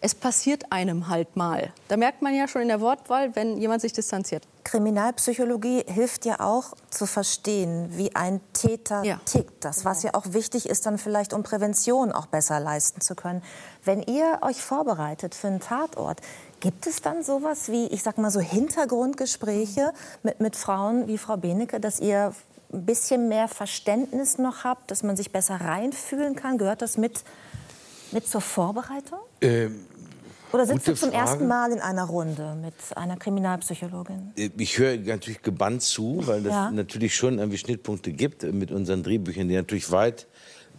es 0.00 0.14
passiert 0.14 0.70
einem 0.70 1.08
halt 1.08 1.34
mal. 1.34 1.72
Da 1.88 1.96
merkt 1.96 2.22
man 2.22 2.34
ja 2.34 2.46
schon 2.46 2.62
in 2.62 2.68
der 2.68 2.80
Wortwahl, 2.80 3.34
wenn 3.36 3.56
jemand 3.56 3.80
sich 3.80 3.92
distanziert. 3.92 4.44
Kriminalpsychologie 4.64 5.84
hilft 5.86 6.24
ja 6.24 6.40
auch 6.40 6.74
zu 6.90 7.06
verstehen, 7.06 7.90
wie 7.92 8.16
ein 8.16 8.40
Täter 8.54 9.04
ja. 9.04 9.20
tickt. 9.26 9.64
Das, 9.64 9.84
was 9.84 10.02
ja 10.02 10.14
auch 10.14 10.24
wichtig 10.28 10.68
ist, 10.68 10.86
dann 10.86 10.98
vielleicht 10.98 11.34
um 11.34 11.42
Prävention 11.42 12.12
auch 12.12 12.26
besser 12.26 12.58
leisten 12.60 13.00
zu 13.00 13.14
können. 13.14 13.42
Wenn 13.84 14.02
ihr 14.02 14.38
euch 14.40 14.62
vorbereitet 14.62 15.34
für 15.34 15.48
einen 15.48 15.60
Tatort, 15.60 16.20
gibt 16.60 16.86
es 16.86 17.02
dann 17.02 17.22
sowas 17.22 17.68
wie, 17.68 17.86
ich 17.88 18.02
sag 18.02 18.16
mal 18.16 18.30
so 18.30 18.40
Hintergrundgespräche 18.40 19.92
mit, 20.22 20.40
mit 20.40 20.56
Frauen 20.56 21.06
wie 21.06 21.18
Frau 21.18 21.36
Benecke, 21.36 21.78
dass 21.78 22.00
ihr 22.00 22.34
ein 22.72 22.86
bisschen 22.86 23.28
mehr 23.28 23.48
Verständnis 23.48 24.38
noch 24.38 24.64
habt, 24.64 24.90
dass 24.90 25.02
man 25.02 25.16
sich 25.16 25.30
besser 25.30 25.56
reinfühlen 25.56 26.36
kann? 26.36 26.56
Gehört 26.56 26.80
das 26.80 26.96
mit, 26.96 27.22
mit 28.12 28.26
zur 28.26 28.40
Vorbereitung? 28.40 29.20
Ähm 29.42 29.86
oder 30.54 30.66
sitzt 30.66 30.86
du 30.86 30.94
zum 30.94 31.10
Frage. 31.10 31.22
ersten 31.22 31.48
Mal 31.48 31.72
in 31.72 31.80
einer 31.80 32.04
Runde 32.04 32.56
mit 32.60 32.74
einer 32.96 33.16
Kriminalpsychologin? 33.16 34.32
Ich 34.36 34.78
höre 34.78 34.96
natürlich 34.96 35.42
gebannt 35.42 35.82
zu, 35.82 36.22
weil 36.26 36.46
es 36.46 36.52
ja. 36.52 36.70
natürlich 36.70 37.14
schon 37.16 37.38
irgendwie 37.38 37.58
Schnittpunkte 37.58 38.12
gibt 38.12 38.44
mit 38.44 38.70
unseren 38.70 39.02
Drehbüchern, 39.02 39.48
die 39.48 39.56
natürlich 39.56 39.90
weit 39.90 40.28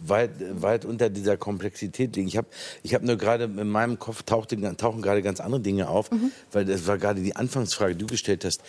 weit, 0.04 0.30
weit 0.62 0.84
unter 0.84 1.08
dieser 1.10 1.36
Komplexität 1.36 2.16
liegen. 2.16 2.28
Ich 2.28 2.36
habe 2.36 2.46
ich 2.82 2.94
hab 2.94 3.02
nur 3.02 3.16
gerade 3.16 3.44
in 3.44 3.68
meinem 3.68 3.98
Kopf 3.98 4.22
tauchte, 4.22 4.56
tauchen 4.76 5.02
gerade 5.02 5.22
ganz 5.22 5.40
andere 5.40 5.60
Dinge 5.60 5.88
auf, 5.88 6.10
mhm. 6.10 6.30
weil 6.52 6.64
das 6.64 6.86
war 6.86 6.98
gerade 6.98 7.20
die 7.20 7.36
Anfangsfrage, 7.36 7.94
die 7.94 8.00
du 8.00 8.06
gestellt 8.06 8.44
hast. 8.44 8.60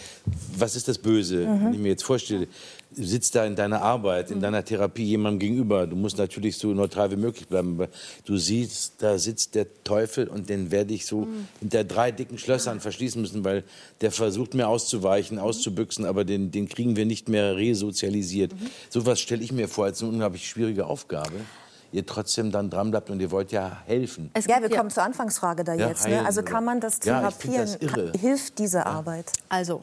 Was 0.58 0.76
ist 0.76 0.88
das 0.88 0.98
Böse? 0.98 1.48
Mhm. 1.48 1.66
Wenn 1.66 1.74
ich 1.74 1.80
mir 1.80 1.90
jetzt 1.90 2.04
vorstelle, 2.04 2.48
du 2.96 3.04
sitzt 3.04 3.36
da 3.36 3.46
in 3.46 3.56
deiner 3.56 3.82
Arbeit, 3.82 4.32
in 4.32 4.38
mhm. 4.38 4.42
deiner 4.42 4.66
Therapie 4.66 5.04
jemandem 5.04 5.40
gegenüber. 5.40 5.88
Du 5.88 5.96
musst 5.96 6.18
natürlich 6.18 6.58
so 6.58 6.70
neutral 6.70 7.12
wie 7.12 7.16
möglich 7.16 7.48
bleiben. 7.48 7.76
Aber 7.76 7.90
du 8.26 8.38
siehst, 8.38 8.96
da 9.00 9.18
sitzt 9.18 9.56
der 9.56 9.68
Teufel 9.84 10.28
und 10.28 10.50
den 10.50 10.72
werde 10.72 10.94
ich 10.94 11.06
so 11.06 11.22
mhm. 11.22 11.48
hinter 11.60 11.84
drei 11.84 12.12
dicken 12.12 12.38
Schlössern 12.38 12.80
verschließen 12.80 13.22
müssen, 13.22 13.44
weil 13.44 13.64
der 14.02 14.12
versucht 14.12 14.54
mir 14.54 14.68
auszuweichen, 14.68 15.40
auszubüchsen, 15.40 16.06
aber 16.06 16.26
den, 16.26 16.52
den 16.52 16.68
kriegen 16.70 16.96
wir 16.96 17.06
nicht 17.06 17.30
mehr 17.30 17.56
resozialisiert. 17.56 18.54
Mhm. 18.54 18.68
So 18.90 19.06
was 19.06 19.20
stelle 19.20 19.44
ich 19.44 19.52
mir 19.52 19.68
vor 19.68 19.86
als 19.86 20.02
eine 20.02 20.12
unglaublich 20.12 20.48
schwierige 20.48 20.88
Aufgabe 21.20 21.46
ihr 21.92 22.06
trotzdem 22.06 22.52
dann 22.52 22.70
dran 22.70 22.92
bleibt 22.92 23.10
und 23.10 23.20
ihr 23.20 23.32
wollt 23.32 23.52
ja 23.52 23.78
helfen. 23.86 24.30
Es 24.34 24.46
ja, 24.46 24.62
wir 24.62 24.70
kommen 24.70 24.90
zur 24.90 25.04
Anfangsfrage 25.04 25.64
da 25.64 25.74
ja, 25.74 25.88
jetzt. 25.88 26.08
Ne? 26.08 26.26
Also 26.26 26.44
kann 26.44 26.66
man 26.66 26.80
das 26.80 27.00
therapieren? 27.00 27.68
Ja, 27.80 27.88
das 27.88 28.22
Hilft 28.22 28.60
diese 28.60 28.86
Arbeit? 28.86 29.32
Also, 29.50 29.82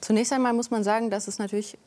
zunächst 0.00 0.32
einmal 0.32 0.52
muss 0.52 0.70
man 0.70 0.82
sagen, 0.82 1.10
dass 1.10 1.28
es 1.28 1.38
natürlich 1.38 1.78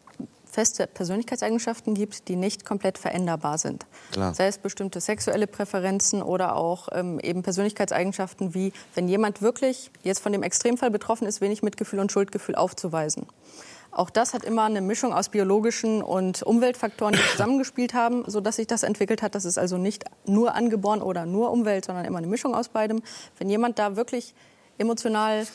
feste 0.50 0.88
Persönlichkeitseigenschaften 0.88 1.94
gibt, 1.94 2.30
die 2.30 2.36
nicht 2.36 2.66
komplett 2.66 2.98
veränderbar 2.98 3.58
sind. 3.58 3.86
Klar. 4.12 4.34
Sei 4.34 4.48
es 4.48 4.58
bestimmte 4.58 5.02
sexuelle 5.02 5.46
Präferenzen 5.46 6.24
oder 6.24 6.56
auch 6.56 6.88
ähm, 6.94 7.20
eben 7.20 7.44
Persönlichkeitseigenschaften 7.44 8.54
wie, 8.54 8.72
wenn 8.96 9.08
jemand 9.08 9.42
wirklich 9.42 9.92
jetzt 10.04 10.20
von 10.20 10.32
dem 10.32 10.42
Extremfall 10.42 10.90
betroffen 10.90 11.28
ist, 11.28 11.42
wenig 11.42 11.64
Mitgefühl 11.64 12.00
und 12.00 12.12
Schuldgefühl 12.12 12.56
aufzuweisen. 12.56 13.28
Auch 13.92 14.10
das 14.10 14.34
hat 14.34 14.44
immer 14.44 14.64
eine 14.64 14.82
Mischung 14.82 15.14
aus 15.14 15.30
biologischen 15.30 16.04
und 16.04 16.44
Umweltfaktoren, 16.44 17.16
die 17.16 17.32
zusammengespielt 17.32 17.94
haben, 17.94 18.24
sodass 18.28 18.58
sich 18.58 18.68
das 18.68 18.84
entwickelt 18.84 19.22
hat. 19.22 19.34
Das 19.34 19.46
ist 19.46 19.58
also 19.58 19.78
nicht 19.78 20.06
nur 20.26 20.54
angeboren 20.54 21.02
oder 21.02 21.26
nur 21.26 21.52
Umwelt, 21.52 21.86
sondern 21.86 22.06
immer 22.06 22.20
eine 22.20 22.28
Mischung 22.28 22.54
aus 22.54 22.70
beidem. 22.70 23.02
Wenn 23.38 23.50
jemand 23.50 23.80
da 23.80 23.96
wirklich 23.96 24.36
emotional 24.78 25.48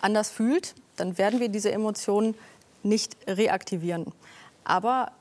anders 0.00 0.30
fühlt, 0.30 0.74
dann 0.96 1.18
werden 1.18 1.40
wir 1.40 1.48
diese 1.48 1.70
Emotionen 1.72 2.34
nicht 2.82 3.16
reaktivieren. 3.26 4.06
Aber 4.64 5.12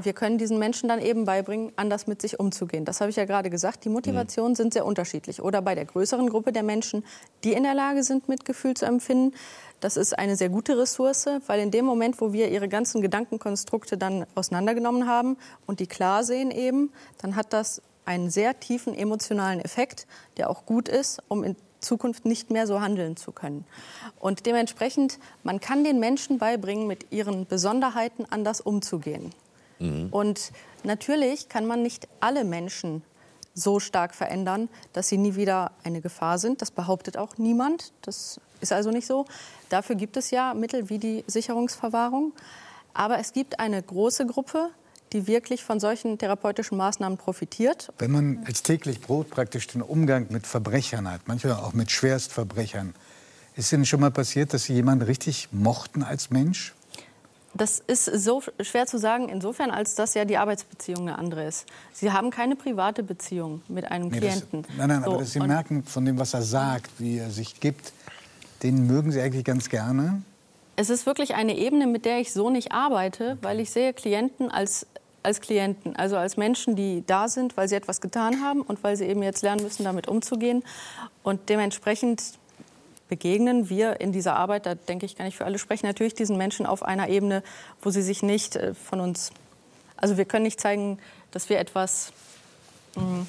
wir 0.00 0.12
können 0.12 0.38
diesen 0.38 0.58
Menschen 0.58 0.88
dann 0.88 1.00
eben 1.00 1.24
beibringen, 1.24 1.72
anders 1.76 2.06
mit 2.06 2.22
sich 2.22 2.38
umzugehen. 2.38 2.84
Das 2.84 3.00
habe 3.00 3.10
ich 3.10 3.16
ja 3.16 3.24
gerade 3.24 3.50
gesagt. 3.50 3.84
Die 3.84 3.88
Motivationen 3.88 4.52
mhm. 4.52 4.56
sind 4.56 4.72
sehr 4.72 4.86
unterschiedlich. 4.86 5.42
Oder 5.42 5.60
bei 5.60 5.74
der 5.74 5.84
größeren 5.84 6.28
Gruppe 6.28 6.52
der 6.52 6.62
Menschen, 6.62 7.04
die 7.44 7.52
in 7.52 7.64
der 7.64 7.74
Lage 7.74 8.02
sind, 8.04 8.28
Mitgefühl 8.28 8.74
zu 8.74 8.86
empfinden, 8.86 9.34
das 9.80 9.96
ist 9.96 10.18
eine 10.18 10.36
sehr 10.36 10.48
gute 10.48 10.76
Ressource, 10.76 11.26
weil 11.46 11.60
in 11.60 11.70
dem 11.70 11.84
Moment, 11.84 12.20
wo 12.20 12.32
wir 12.32 12.48
ihre 12.48 12.68
ganzen 12.68 13.00
Gedankenkonstrukte 13.00 13.96
dann 13.96 14.26
auseinandergenommen 14.34 15.06
haben 15.06 15.36
und 15.66 15.78
die 15.78 15.86
klar 15.86 16.24
sehen 16.24 16.50
eben, 16.50 16.92
dann 17.22 17.36
hat 17.36 17.52
das 17.52 17.80
einen 18.04 18.30
sehr 18.30 18.58
tiefen 18.58 18.94
emotionalen 18.94 19.60
Effekt, 19.60 20.06
der 20.36 20.50
auch 20.50 20.66
gut 20.66 20.88
ist, 20.88 21.22
um 21.28 21.44
in 21.44 21.56
Zukunft 21.80 22.24
nicht 22.24 22.50
mehr 22.50 22.66
so 22.66 22.80
handeln 22.80 23.16
zu 23.16 23.30
können. 23.30 23.64
Und 24.18 24.46
dementsprechend, 24.46 25.18
man 25.44 25.60
kann 25.60 25.84
den 25.84 26.00
Menschen 26.00 26.38
beibringen, 26.38 26.86
mit 26.86 27.12
ihren 27.12 27.46
Besonderheiten 27.46 28.26
anders 28.30 28.60
umzugehen. 28.60 29.32
Mhm. 29.78 30.08
Und 30.10 30.52
natürlich 30.84 31.48
kann 31.48 31.66
man 31.66 31.82
nicht 31.82 32.08
alle 32.20 32.44
Menschen 32.44 33.02
so 33.54 33.80
stark 33.80 34.14
verändern, 34.14 34.68
dass 34.92 35.08
sie 35.08 35.18
nie 35.18 35.34
wieder 35.34 35.72
eine 35.82 36.00
Gefahr 36.00 36.38
sind. 36.38 36.62
Das 36.62 36.70
behauptet 36.70 37.16
auch 37.16 37.38
niemand. 37.38 37.92
Das 38.02 38.40
ist 38.60 38.72
also 38.72 38.90
nicht 38.90 39.06
so. 39.06 39.26
Dafür 39.68 39.96
gibt 39.96 40.16
es 40.16 40.30
ja 40.30 40.54
Mittel 40.54 40.88
wie 40.88 40.98
die 40.98 41.24
Sicherungsverwahrung. 41.26 42.32
Aber 42.94 43.18
es 43.18 43.32
gibt 43.32 43.60
eine 43.60 43.82
große 43.82 44.26
Gruppe, 44.26 44.70
die 45.12 45.26
wirklich 45.26 45.64
von 45.64 45.80
solchen 45.80 46.18
therapeutischen 46.18 46.76
Maßnahmen 46.76 47.18
profitiert. 47.18 47.92
Wenn 47.98 48.10
man 48.10 48.44
als 48.46 48.62
täglich 48.62 49.00
Brot 49.00 49.30
praktisch 49.30 49.66
den 49.66 49.82
Umgang 49.82 50.26
mit 50.30 50.46
Verbrechern 50.46 51.10
hat, 51.10 51.22
manchmal 51.26 51.54
auch 51.54 51.72
mit 51.72 51.90
Schwerstverbrechern, 51.90 52.94
ist 53.56 53.72
Ihnen 53.72 53.86
schon 53.86 54.00
mal 54.00 54.10
passiert, 54.10 54.54
dass 54.54 54.64
Sie 54.64 54.74
jemanden 54.74 55.04
richtig 55.04 55.48
mochten 55.50 56.02
als 56.02 56.30
Mensch? 56.30 56.74
Das 57.54 57.82
ist 57.86 58.04
so 58.04 58.42
schwer 58.60 58.86
zu 58.86 58.98
sagen, 58.98 59.28
insofern, 59.28 59.70
als 59.70 59.94
dass 59.94 60.14
ja 60.14 60.24
die 60.24 60.36
Arbeitsbeziehung 60.36 61.08
eine 61.08 61.18
andere 61.18 61.44
ist. 61.44 61.66
Sie 61.92 62.12
haben 62.12 62.30
keine 62.30 62.56
private 62.56 63.02
Beziehung 63.02 63.62
mit 63.68 63.90
einem 63.90 64.08
nee, 64.08 64.18
Klienten. 64.18 64.62
Das, 64.62 64.76
nein, 64.76 64.88
nein, 64.88 65.02
so, 65.02 65.10
aber 65.10 65.18
dass 65.20 65.32
Sie 65.32 65.40
merken 65.40 65.82
von 65.82 66.04
dem, 66.04 66.18
was 66.18 66.34
er 66.34 66.42
sagt, 66.42 66.90
wie 66.98 67.18
er 67.18 67.30
sich 67.30 67.58
gibt, 67.58 67.92
den 68.62 68.86
mögen 68.86 69.12
Sie 69.12 69.20
eigentlich 69.20 69.44
ganz 69.44 69.68
gerne. 69.68 70.22
Es 70.76 70.90
ist 70.90 71.06
wirklich 71.06 71.34
eine 71.34 71.56
Ebene, 71.56 71.86
mit 71.86 72.04
der 72.04 72.20
ich 72.20 72.32
so 72.32 72.50
nicht 72.50 72.72
arbeite, 72.72 73.38
weil 73.42 73.60
ich 73.60 73.70
sehe 73.70 73.92
Klienten 73.92 74.50
als 74.50 74.86
als 75.22 75.40
Klienten, 75.40 75.96
also 75.96 76.16
als 76.16 76.36
Menschen, 76.36 76.76
die 76.76 77.04
da 77.06 77.28
sind, 77.28 77.56
weil 77.56 77.68
sie 77.68 77.74
etwas 77.74 78.00
getan 78.00 78.40
haben 78.42 78.62
und 78.62 78.82
weil 78.82 78.96
sie 78.96 79.04
eben 79.04 79.22
jetzt 79.22 79.42
lernen 79.42 79.62
müssen, 79.62 79.84
damit 79.84 80.08
umzugehen. 80.08 80.62
Und 81.22 81.48
dementsprechend 81.48 82.22
begegnen 83.08 83.68
wir 83.68 84.00
in 84.00 84.12
dieser 84.12 84.36
Arbeit, 84.36 84.66
da 84.66 84.74
denke 84.74 85.06
ich, 85.06 85.16
kann 85.16 85.26
ich 85.26 85.36
für 85.36 85.44
alle 85.44 85.58
sprechen, 85.58 85.86
natürlich 85.86 86.14
diesen 86.14 86.36
Menschen 86.36 86.66
auf 86.66 86.82
einer 86.82 87.08
Ebene, 87.08 87.42
wo 87.82 87.90
sie 87.90 88.02
sich 88.02 88.22
nicht 88.22 88.56
äh, 88.56 88.74
von 88.74 89.00
uns, 89.00 89.32
also 89.96 90.16
wir 90.16 90.24
können 90.24 90.44
nicht 90.44 90.60
zeigen, 90.60 90.98
dass 91.30 91.48
wir 91.48 91.58
etwas, 91.58 92.12
mm, 92.96 93.22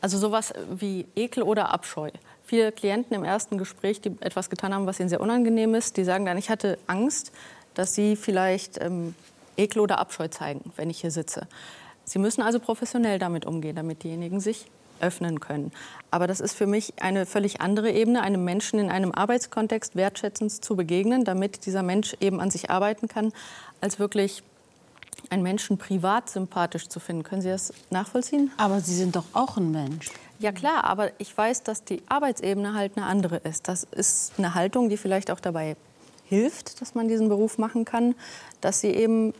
also 0.00 0.18
sowas 0.18 0.52
wie 0.70 1.06
Ekel 1.16 1.42
oder 1.42 1.70
Abscheu. 1.70 2.10
Viele 2.44 2.72
Klienten 2.72 3.14
im 3.14 3.24
ersten 3.24 3.56
Gespräch, 3.56 4.00
die 4.00 4.16
etwas 4.20 4.50
getan 4.50 4.74
haben, 4.74 4.86
was 4.86 5.00
ihnen 5.00 5.08
sehr 5.08 5.20
unangenehm 5.20 5.74
ist, 5.74 5.96
die 5.96 6.04
sagen 6.04 6.26
dann, 6.26 6.36
ich 6.36 6.50
hatte 6.50 6.78
Angst, 6.86 7.32
dass 7.74 7.94
sie 7.94 8.16
vielleicht 8.16 8.80
ähm, 8.82 9.14
Ekel 9.56 9.80
oder 9.80 9.98
Abscheu 9.98 10.28
zeigen, 10.28 10.72
wenn 10.76 10.90
ich 10.90 11.00
hier 11.00 11.10
sitze. 11.10 11.46
Sie 12.04 12.18
müssen 12.18 12.42
also 12.42 12.58
professionell 12.58 13.18
damit 13.18 13.46
umgehen, 13.46 13.76
damit 13.76 14.02
diejenigen 14.02 14.40
sich 14.40 14.66
öffnen 15.02 15.40
können. 15.40 15.72
Aber 16.10 16.26
das 16.26 16.40
ist 16.40 16.54
für 16.54 16.66
mich 16.66 16.94
eine 17.00 17.26
völlig 17.26 17.60
andere 17.60 17.90
Ebene, 17.90 18.22
einem 18.22 18.44
Menschen 18.44 18.78
in 18.78 18.90
einem 18.90 19.12
Arbeitskontext 19.12 19.96
wertschätzend 19.96 20.64
zu 20.64 20.76
begegnen, 20.76 21.24
damit 21.24 21.66
dieser 21.66 21.82
Mensch 21.82 22.16
eben 22.20 22.40
an 22.40 22.50
sich 22.50 22.70
arbeiten 22.70 23.08
kann, 23.08 23.32
als 23.80 23.98
wirklich 23.98 24.42
einen 25.30 25.42
Menschen 25.42 25.78
privat 25.78 26.30
sympathisch 26.30 26.88
zu 26.88 27.00
finden. 27.00 27.22
Können 27.22 27.42
Sie 27.42 27.48
das 27.48 27.72
nachvollziehen? 27.90 28.50
Aber 28.56 28.80
Sie 28.80 28.94
sind 28.94 29.16
doch 29.16 29.24
auch 29.32 29.56
ein 29.56 29.70
Mensch. 29.70 30.10
Ja 30.38 30.50
klar, 30.50 30.84
aber 30.84 31.12
ich 31.18 31.36
weiß, 31.36 31.62
dass 31.62 31.84
die 31.84 32.02
Arbeitsebene 32.08 32.74
halt 32.74 32.96
eine 32.96 33.06
andere 33.06 33.36
ist. 33.36 33.68
Das 33.68 33.84
ist 33.84 34.32
eine 34.38 34.54
Haltung, 34.54 34.88
die 34.88 34.96
vielleicht 34.96 35.30
auch 35.30 35.38
dabei 35.40 35.76
hilft, 36.24 36.80
dass 36.80 36.94
man 36.94 37.08
diesen 37.08 37.28
Beruf 37.28 37.58
machen 37.58 37.84
kann, 37.84 38.14
dass 38.60 38.80
sie 38.80 38.88
eben 38.88 39.34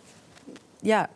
ja, 0.82 1.08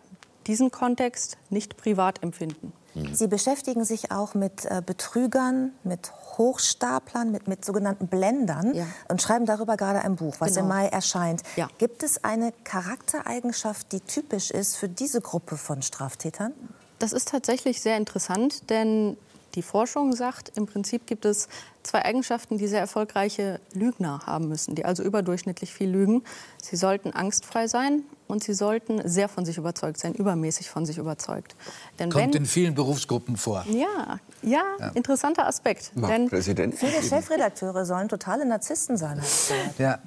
diesen 0.46 0.70
Kontext 0.70 1.36
nicht 1.50 1.76
privat 1.76 2.22
empfinden. 2.22 2.72
Sie 3.12 3.26
beschäftigen 3.26 3.84
sich 3.84 4.10
auch 4.10 4.34
mit 4.34 4.64
äh, 4.64 4.82
Betrügern, 4.84 5.72
mit 5.84 6.12
Hochstaplern, 6.38 7.30
mit, 7.30 7.46
mit 7.46 7.64
sogenannten 7.64 8.08
Blendern 8.08 8.74
ja. 8.74 8.86
und 9.08 9.20
schreiben 9.20 9.46
darüber 9.46 9.76
gerade 9.76 10.00
ein 10.00 10.16
Buch, 10.16 10.36
was 10.38 10.54
genau. 10.54 10.62
im 10.62 10.68
Mai 10.68 10.86
erscheint. 10.86 11.42
Ja. 11.56 11.68
Gibt 11.78 12.02
es 12.02 12.24
eine 12.24 12.52
Charaktereigenschaft, 12.64 13.92
die 13.92 14.00
typisch 14.00 14.50
ist 14.50 14.76
für 14.76 14.88
diese 14.88 15.20
Gruppe 15.20 15.56
von 15.56 15.82
Straftätern? 15.82 16.52
Das 16.98 17.12
ist 17.12 17.28
tatsächlich 17.28 17.82
sehr 17.82 17.98
interessant, 17.98 18.70
denn 18.70 19.18
die 19.54 19.62
Forschung 19.62 20.14
sagt, 20.14 20.56
im 20.56 20.66
Prinzip 20.66 21.06
gibt 21.06 21.24
es 21.24 21.48
zwei 21.82 22.04
Eigenschaften, 22.04 22.58
die 22.58 22.66
sehr 22.66 22.80
erfolgreiche 22.80 23.60
Lügner 23.72 24.20
haben 24.26 24.48
müssen, 24.48 24.74
die 24.74 24.84
also 24.84 25.02
überdurchschnittlich 25.02 25.72
viel 25.72 25.90
lügen. 25.90 26.24
Sie 26.62 26.76
sollten 26.76 27.12
angstfrei 27.12 27.66
sein 27.66 28.04
und 28.28 28.42
sie 28.42 28.54
sollten 28.54 29.06
sehr 29.08 29.28
von 29.28 29.44
sich 29.44 29.58
überzeugt 29.58 29.98
sein, 29.98 30.14
übermäßig 30.14 30.68
von 30.70 30.86
sich 30.86 30.98
überzeugt. 30.98 31.54
Denn 31.98 32.10
Kommt 32.10 32.34
wenn, 32.34 32.42
in 32.42 32.46
vielen 32.46 32.74
Berufsgruppen 32.74 33.36
vor. 33.36 33.64
Ja, 33.68 34.18
ja, 34.42 34.62
ja. 34.78 34.88
interessanter 34.94 35.46
Aspekt. 35.46 35.92
Denn 35.94 36.28
Präsident. 36.28 36.74
Viele 36.74 37.02
Chefredakteure 37.02 37.84
sollen 37.84 38.08
totale 38.08 38.44
Narzissten 38.46 38.96
sein. 38.96 39.20
Ja. 39.78 39.98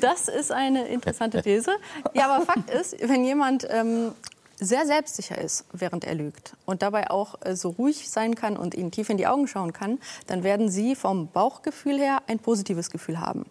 Das 0.00 0.28
ist 0.28 0.52
eine 0.52 0.86
interessante 0.88 1.42
These. 1.42 1.72
Ja, 2.12 2.28
aber 2.28 2.44
Fakt 2.44 2.70
ist, 2.70 2.96
wenn 3.08 3.24
jemand 3.24 3.66
ähm, 3.70 4.12
sehr 4.58 4.86
selbstsicher 4.86 5.38
ist, 5.38 5.64
während 5.72 6.04
er 6.04 6.14
lügt 6.14 6.56
und 6.64 6.82
dabei 6.82 7.10
auch 7.10 7.36
äh, 7.44 7.56
so 7.56 7.70
ruhig 7.70 8.08
sein 8.08 8.34
kann 8.34 8.56
und 8.56 8.74
ihnen 8.74 8.90
tief 8.90 9.10
in 9.10 9.16
die 9.16 9.26
Augen 9.26 9.46
schauen 9.46 9.72
kann, 9.72 9.98
dann 10.26 10.42
werden 10.42 10.70
sie 10.70 10.94
vom 10.94 11.28
Bauchgefühl 11.28 11.98
her 11.98 12.22
ein 12.26 12.38
positives 12.38 12.90
Gefühl 12.90 13.20
haben. 13.20 13.46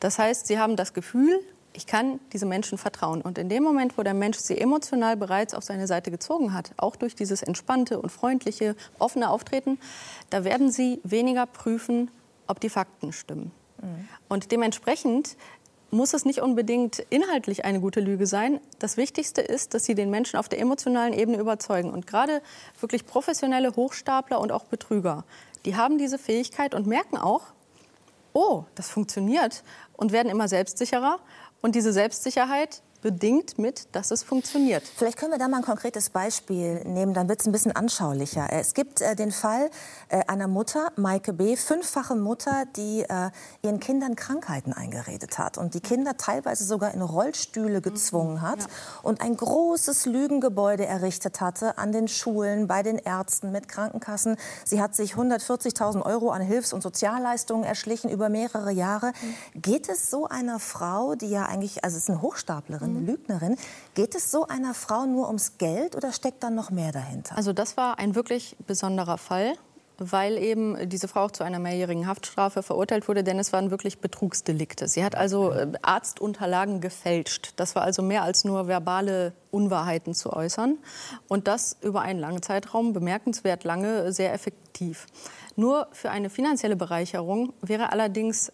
Das 0.00 0.18
heißt, 0.18 0.46
sie 0.46 0.58
haben 0.58 0.76
das 0.76 0.92
Gefühl, 0.94 1.40
ich 1.72 1.86
kann 1.86 2.20
diesem 2.32 2.48
Menschen 2.48 2.78
vertrauen. 2.78 3.22
Und 3.22 3.38
in 3.38 3.48
dem 3.48 3.62
Moment, 3.62 3.96
wo 3.96 4.02
der 4.02 4.14
Mensch 4.14 4.38
sie 4.38 4.58
emotional 4.58 5.16
bereits 5.16 5.54
auf 5.54 5.64
seine 5.64 5.86
Seite 5.86 6.10
gezogen 6.10 6.52
hat, 6.52 6.72
auch 6.76 6.96
durch 6.96 7.14
dieses 7.14 7.42
entspannte 7.42 8.00
und 8.00 8.10
freundliche, 8.10 8.76
offene 8.98 9.30
Auftreten, 9.30 9.78
da 10.30 10.44
werden 10.44 10.70
sie 10.70 11.00
weniger 11.04 11.46
prüfen, 11.46 12.10
ob 12.46 12.60
die 12.60 12.70
Fakten 12.70 13.12
stimmen. 13.12 13.52
Mhm. 13.80 14.08
Und 14.28 14.52
dementsprechend 14.52 15.36
muss 15.90 16.14
es 16.14 16.24
nicht 16.24 16.40
unbedingt 16.40 17.00
inhaltlich 17.10 17.64
eine 17.64 17.80
gute 17.80 18.00
Lüge 18.00 18.26
sein. 18.26 18.60
Das 18.78 18.96
Wichtigste 18.96 19.40
ist, 19.40 19.74
dass 19.74 19.84
sie 19.84 19.94
den 19.94 20.10
Menschen 20.10 20.38
auf 20.38 20.48
der 20.48 20.60
emotionalen 20.60 21.12
Ebene 21.12 21.38
überzeugen. 21.38 21.90
Und 21.90 22.06
gerade 22.06 22.42
wirklich 22.80 23.06
professionelle 23.06 23.74
Hochstapler 23.74 24.40
und 24.40 24.52
auch 24.52 24.64
Betrüger, 24.64 25.24
die 25.64 25.76
haben 25.76 25.98
diese 25.98 26.18
Fähigkeit 26.18 26.74
und 26.74 26.86
merken 26.86 27.16
auch, 27.16 27.42
oh, 28.32 28.64
das 28.76 28.88
funktioniert 28.88 29.64
und 29.96 30.12
werden 30.12 30.30
immer 30.30 30.48
selbstsicherer. 30.48 31.18
Und 31.62 31.74
diese 31.74 31.92
Selbstsicherheit 31.92 32.82
bedingt 33.00 33.58
mit, 33.58 33.94
dass 33.94 34.10
es 34.10 34.22
funktioniert. 34.22 34.82
Vielleicht 34.96 35.18
können 35.18 35.32
wir 35.32 35.38
da 35.38 35.48
mal 35.48 35.58
ein 35.58 35.64
konkretes 35.64 36.10
Beispiel 36.10 36.82
nehmen, 36.84 37.14
dann 37.14 37.28
wird 37.28 37.40
es 37.40 37.46
ein 37.46 37.52
bisschen 37.52 37.72
anschaulicher. 37.72 38.48
Es 38.50 38.74
gibt 38.74 39.00
äh, 39.00 39.16
den 39.16 39.32
Fall 39.32 39.70
äh, 40.08 40.22
einer 40.26 40.48
Mutter, 40.48 40.92
Maike 40.96 41.32
B., 41.32 41.56
fünffache 41.56 42.14
Mutter, 42.14 42.64
die 42.76 43.02
äh, 43.02 43.30
ihren 43.62 43.80
Kindern 43.80 44.16
Krankheiten 44.16 44.72
eingeredet 44.72 45.38
hat 45.38 45.58
und 45.58 45.74
die 45.74 45.80
Kinder 45.80 46.16
teilweise 46.16 46.64
sogar 46.64 46.92
in 46.92 47.02
Rollstühle 47.02 47.80
gezwungen 47.80 48.36
mhm. 48.36 48.42
hat 48.42 48.60
ja. 48.60 48.66
und 49.02 49.20
ein 49.20 49.36
großes 49.36 50.06
Lügengebäude 50.06 50.86
errichtet 50.86 51.40
hatte 51.40 51.78
an 51.78 51.92
den 51.92 52.08
Schulen, 52.08 52.66
bei 52.66 52.82
den 52.82 52.98
Ärzten, 52.98 53.52
mit 53.52 53.68
Krankenkassen. 53.68 54.36
Sie 54.64 54.80
hat 54.80 54.94
sich 54.94 55.14
140.000 55.14 56.04
Euro 56.04 56.30
an 56.30 56.42
Hilfs- 56.42 56.72
und 56.72 56.82
Sozialleistungen 56.82 57.64
erschlichen 57.64 58.10
über 58.10 58.28
mehrere 58.28 58.72
Jahre. 58.72 59.12
Mhm. 59.54 59.60
Geht 59.62 59.88
es 59.88 60.10
so 60.10 60.26
einer 60.26 60.58
Frau, 60.58 61.14
die 61.14 61.30
ja 61.30 61.46
eigentlich, 61.46 61.84
also 61.84 61.96
ist 61.96 62.08
eine 62.08 62.22
Hochstaplerin, 62.22 62.89
eine 62.96 63.06
Lügnerin. 63.06 63.56
Geht 63.94 64.14
es 64.14 64.30
so 64.30 64.46
einer 64.46 64.74
Frau 64.74 65.06
nur 65.06 65.26
ums 65.26 65.58
Geld 65.58 65.96
oder 65.96 66.12
steckt 66.12 66.42
da 66.42 66.50
noch 66.50 66.70
mehr 66.70 66.92
dahinter? 66.92 67.36
Also 67.36 67.52
das 67.52 67.76
war 67.76 67.98
ein 67.98 68.14
wirklich 68.14 68.56
besonderer 68.66 69.18
Fall 69.18 69.54
weil 70.00 70.38
eben 70.38 70.88
diese 70.88 71.08
Frau 71.08 71.26
auch 71.26 71.30
zu 71.30 71.44
einer 71.44 71.58
mehrjährigen 71.58 72.06
Haftstrafe 72.06 72.62
verurteilt 72.62 73.06
wurde, 73.06 73.22
denn 73.22 73.38
es 73.38 73.52
waren 73.52 73.70
wirklich 73.70 73.98
Betrugsdelikte. 73.98 74.88
Sie 74.88 75.04
hat 75.04 75.14
also 75.14 75.52
äh, 75.52 75.70
Arztunterlagen 75.82 76.80
gefälscht. 76.80 77.52
Das 77.56 77.76
war 77.76 77.82
also 77.82 78.02
mehr 78.02 78.22
als 78.22 78.44
nur 78.44 78.66
verbale 78.66 79.34
Unwahrheiten 79.50 80.14
zu 80.14 80.32
äußern. 80.32 80.78
Und 81.28 81.48
das 81.48 81.76
über 81.82 82.00
einen 82.00 82.18
langen 82.18 82.40
Zeitraum, 82.40 82.94
bemerkenswert 82.94 83.64
lange, 83.64 84.10
sehr 84.12 84.32
effektiv. 84.32 85.06
Nur 85.54 85.86
für 85.92 86.10
eine 86.10 86.30
finanzielle 86.30 86.76
Bereicherung 86.76 87.52
wäre 87.60 87.92
allerdings 87.92 88.50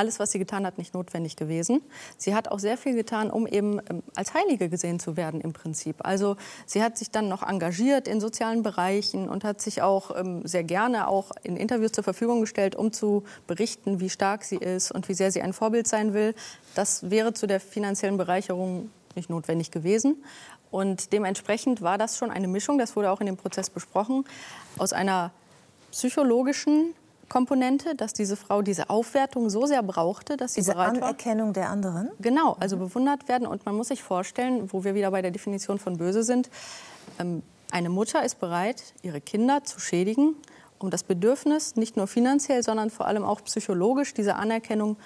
alles, 0.00 0.18
was 0.18 0.32
sie 0.32 0.38
getan 0.38 0.64
hat, 0.64 0.78
nicht 0.78 0.94
notwendig 0.94 1.36
gewesen. 1.36 1.82
Sie 2.16 2.34
hat 2.34 2.48
auch 2.48 2.58
sehr 2.58 2.78
viel 2.78 2.94
getan, 2.94 3.30
um 3.30 3.46
eben 3.46 3.80
ähm, 3.90 4.02
als 4.14 4.32
Heilige 4.32 4.70
gesehen 4.70 4.98
zu 4.98 5.18
werden 5.18 5.42
im 5.42 5.52
Prinzip. 5.52 5.96
Also 6.00 6.36
sie 6.64 6.82
hat 6.82 6.96
sich 6.96 7.10
dann 7.10 7.28
noch 7.28 7.46
engagiert 7.46 8.08
in 8.08 8.18
sozialen 8.18 8.62
Bereichen 8.62 9.28
und 9.28 9.44
hat 9.44 9.60
sich 9.60 9.82
auch 9.82 10.18
ähm, 10.18 10.40
sehr 10.46 10.64
gerne 10.64 11.06
auch 11.06 11.32
in 11.42 11.58
Interviews 11.58 11.92
zur 11.92 12.02
Verfügung 12.02 12.40
gestellt, 12.40 12.74
um 12.74 12.92
zu 12.92 13.24
berichten, 13.46 14.00
wie 14.00 14.08
stark 14.08 14.42
sie 14.42 14.56
ist 14.56 14.90
und 14.90 15.10
wie 15.10 15.14
sehr 15.14 15.30
sie 15.30 15.42
ein 15.42 15.52
Vorbild 15.52 15.86
sein 15.86 16.14
will. 16.14 16.34
Das 16.74 17.10
wäre 17.10 17.34
zu 17.34 17.46
der 17.46 17.60
finanziellen 17.60 18.16
Bereicherung 18.16 18.90
nicht 19.16 19.28
notwendig 19.28 19.70
gewesen. 19.70 20.16
Und 20.70 21.12
dementsprechend 21.12 21.82
war 21.82 21.98
das 21.98 22.16
schon 22.16 22.30
eine 22.30 22.48
Mischung, 22.48 22.78
das 22.78 22.96
wurde 22.96 23.10
auch 23.10 23.20
in 23.20 23.26
dem 23.26 23.36
Prozess 23.36 23.68
besprochen, 23.68 24.24
aus 24.78 24.94
einer 24.94 25.30
psychologischen 25.90 26.94
Komponente, 27.30 27.94
dass 27.94 28.12
diese 28.12 28.36
Frau 28.36 28.60
diese 28.60 28.90
Aufwertung 28.90 29.48
so 29.48 29.64
sehr 29.64 29.82
brauchte, 29.82 30.36
dass 30.36 30.52
sie 30.52 30.60
diese 30.60 30.72
bereit 30.72 31.00
war. 31.00 31.08
Anerkennung 31.08 31.54
der 31.54 31.70
anderen? 31.70 32.10
Genau, 32.20 32.56
also 32.60 32.76
mhm. 32.76 32.80
bewundert 32.80 33.28
werden. 33.28 33.46
Und 33.46 33.64
man 33.64 33.74
muss 33.74 33.88
sich 33.88 34.02
vorstellen, 34.02 34.70
wo 34.70 34.84
wir 34.84 34.94
wieder 34.94 35.10
bei 35.10 35.22
der 35.22 35.30
Definition 35.30 35.78
von 35.78 35.96
böse 35.96 36.22
sind, 36.22 36.50
ähm, 37.18 37.42
eine 37.70 37.88
Mutter 37.88 38.24
ist 38.24 38.40
bereit, 38.40 38.82
ihre 39.02 39.20
Kinder 39.20 39.62
zu 39.64 39.78
schädigen, 39.78 40.34
um 40.78 40.90
das 40.90 41.04
Bedürfnis, 41.04 41.76
nicht 41.76 41.96
nur 41.96 42.08
finanziell, 42.08 42.62
sondern 42.62 42.90
vor 42.90 43.06
allem 43.06 43.24
auch 43.24 43.42
psychologisch, 43.44 44.12
diese 44.12 44.34
Anerkennung 44.34 44.96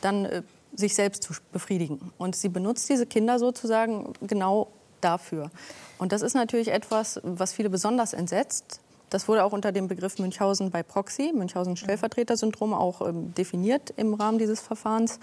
dann 0.00 0.24
äh, 0.24 0.42
sich 0.74 0.94
selbst 0.94 1.24
zu 1.24 1.34
befriedigen. 1.52 2.12
Und 2.18 2.36
sie 2.36 2.48
benutzt 2.48 2.88
diese 2.88 3.06
Kinder 3.06 3.38
sozusagen 3.38 4.12
genau 4.22 4.68
dafür. 5.00 5.50
Und 5.98 6.12
das 6.12 6.22
ist 6.22 6.34
natürlich 6.34 6.68
etwas, 6.68 7.20
was 7.22 7.52
viele 7.52 7.70
besonders 7.70 8.12
entsetzt. 8.12 8.80
Das 9.14 9.28
wurde 9.28 9.44
auch 9.44 9.52
unter 9.52 9.70
dem 9.70 9.86
Begriff 9.86 10.18
Münchhausen 10.18 10.72
bei 10.72 10.82
Proxy, 10.82 11.32
Münchhausen-Stellvertreter-Syndrom, 11.32 12.74
auch 12.74 13.00
ähm, 13.00 13.32
definiert 13.32 13.94
im 13.96 14.12
Rahmen 14.14 14.40
dieses 14.40 14.60
Verfahrens. 14.60 15.20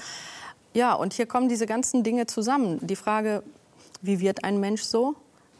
Ja, 0.73 0.93
und 0.93 1.11
hier 1.11 1.25
kommen 1.25 1.49
diese 1.49 1.65
ganzen 1.65 2.01
Dinge 2.01 2.25
zusammen. 2.25 2.79
Die 2.87 2.95
Frage, 2.95 3.43
wie 4.01 4.21
wird 4.21 4.45
ein 4.45 4.61
Mensch 4.61 4.83
so? 4.83 5.15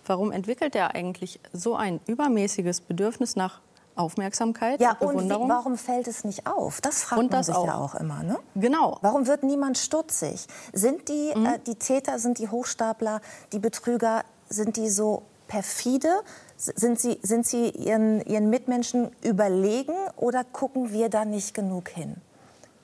Warum 0.05 0.31
entwickelt 0.31 0.77
er 0.77 0.95
eigentlich 0.95 1.41
so 1.51 1.75
ein 1.75 1.99
übermäßiges 2.07 2.79
Bedürfnis 2.79 3.35
nach 3.35 3.59
Aufmerksamkeit 3.97 4.79
ja, 4.79 4.91
und 4.91 5.09
Bewunderung? 5.09 5.43
Und 5.43 5.49
wie, 5.49 5.53
warum 5.53 5.77
fällt 5.77 6.07
es 6.07 6.23
nicht 6.23 6.47
auf? 6.47 6.79
Das 6.79 7.03
fragt 7.03 7.19
und 7.21 7.33
man 7.33 7.43
sich 7.43 7.53
auch. 7.53 7.65
ja 7.65 7.75
auch 7.75 7.95
immer. 7.95 8.23
Ne? 8.23 8.39
Genau. 8.55 8.97
Warum 9.01 9.27
wird 9.27 9.43
niemand 9.43 9.77
stutzig? 9.77 10.47
Sind 10.71 11.09
die, 11.09 11.33
mhm. 11.35 11.47
äh, 11.47 11.59
die 11.67 11.75
Täter, 11.75 12.17
sind 12.17 12.39
die 12.39 12.47
Hochstapler, 12.47 13.19
die 13.51 13.59
Betrüger, 13.59 14.23
sind 14.47 14.77
die 14.77 14.89
so 14.89 15.23
perfide? 15.49 16.21
Sind 16.61 16.99
Sie, 16.99 17.17
sind 17.23 17.47
Sie 17.47 17.69
ihren, 17.69 18.23
ihren 18.27 18.51
Mitmenschen 18.51 19.09
überlegen 19.23 19.95
oder 20.15 20.43
gucken 20.43 20.93
wir 20.93 21.09
da 21.09 21.25
nicht 21.25 21.55
genug 21.55 21.89
hin? 21.89 22.17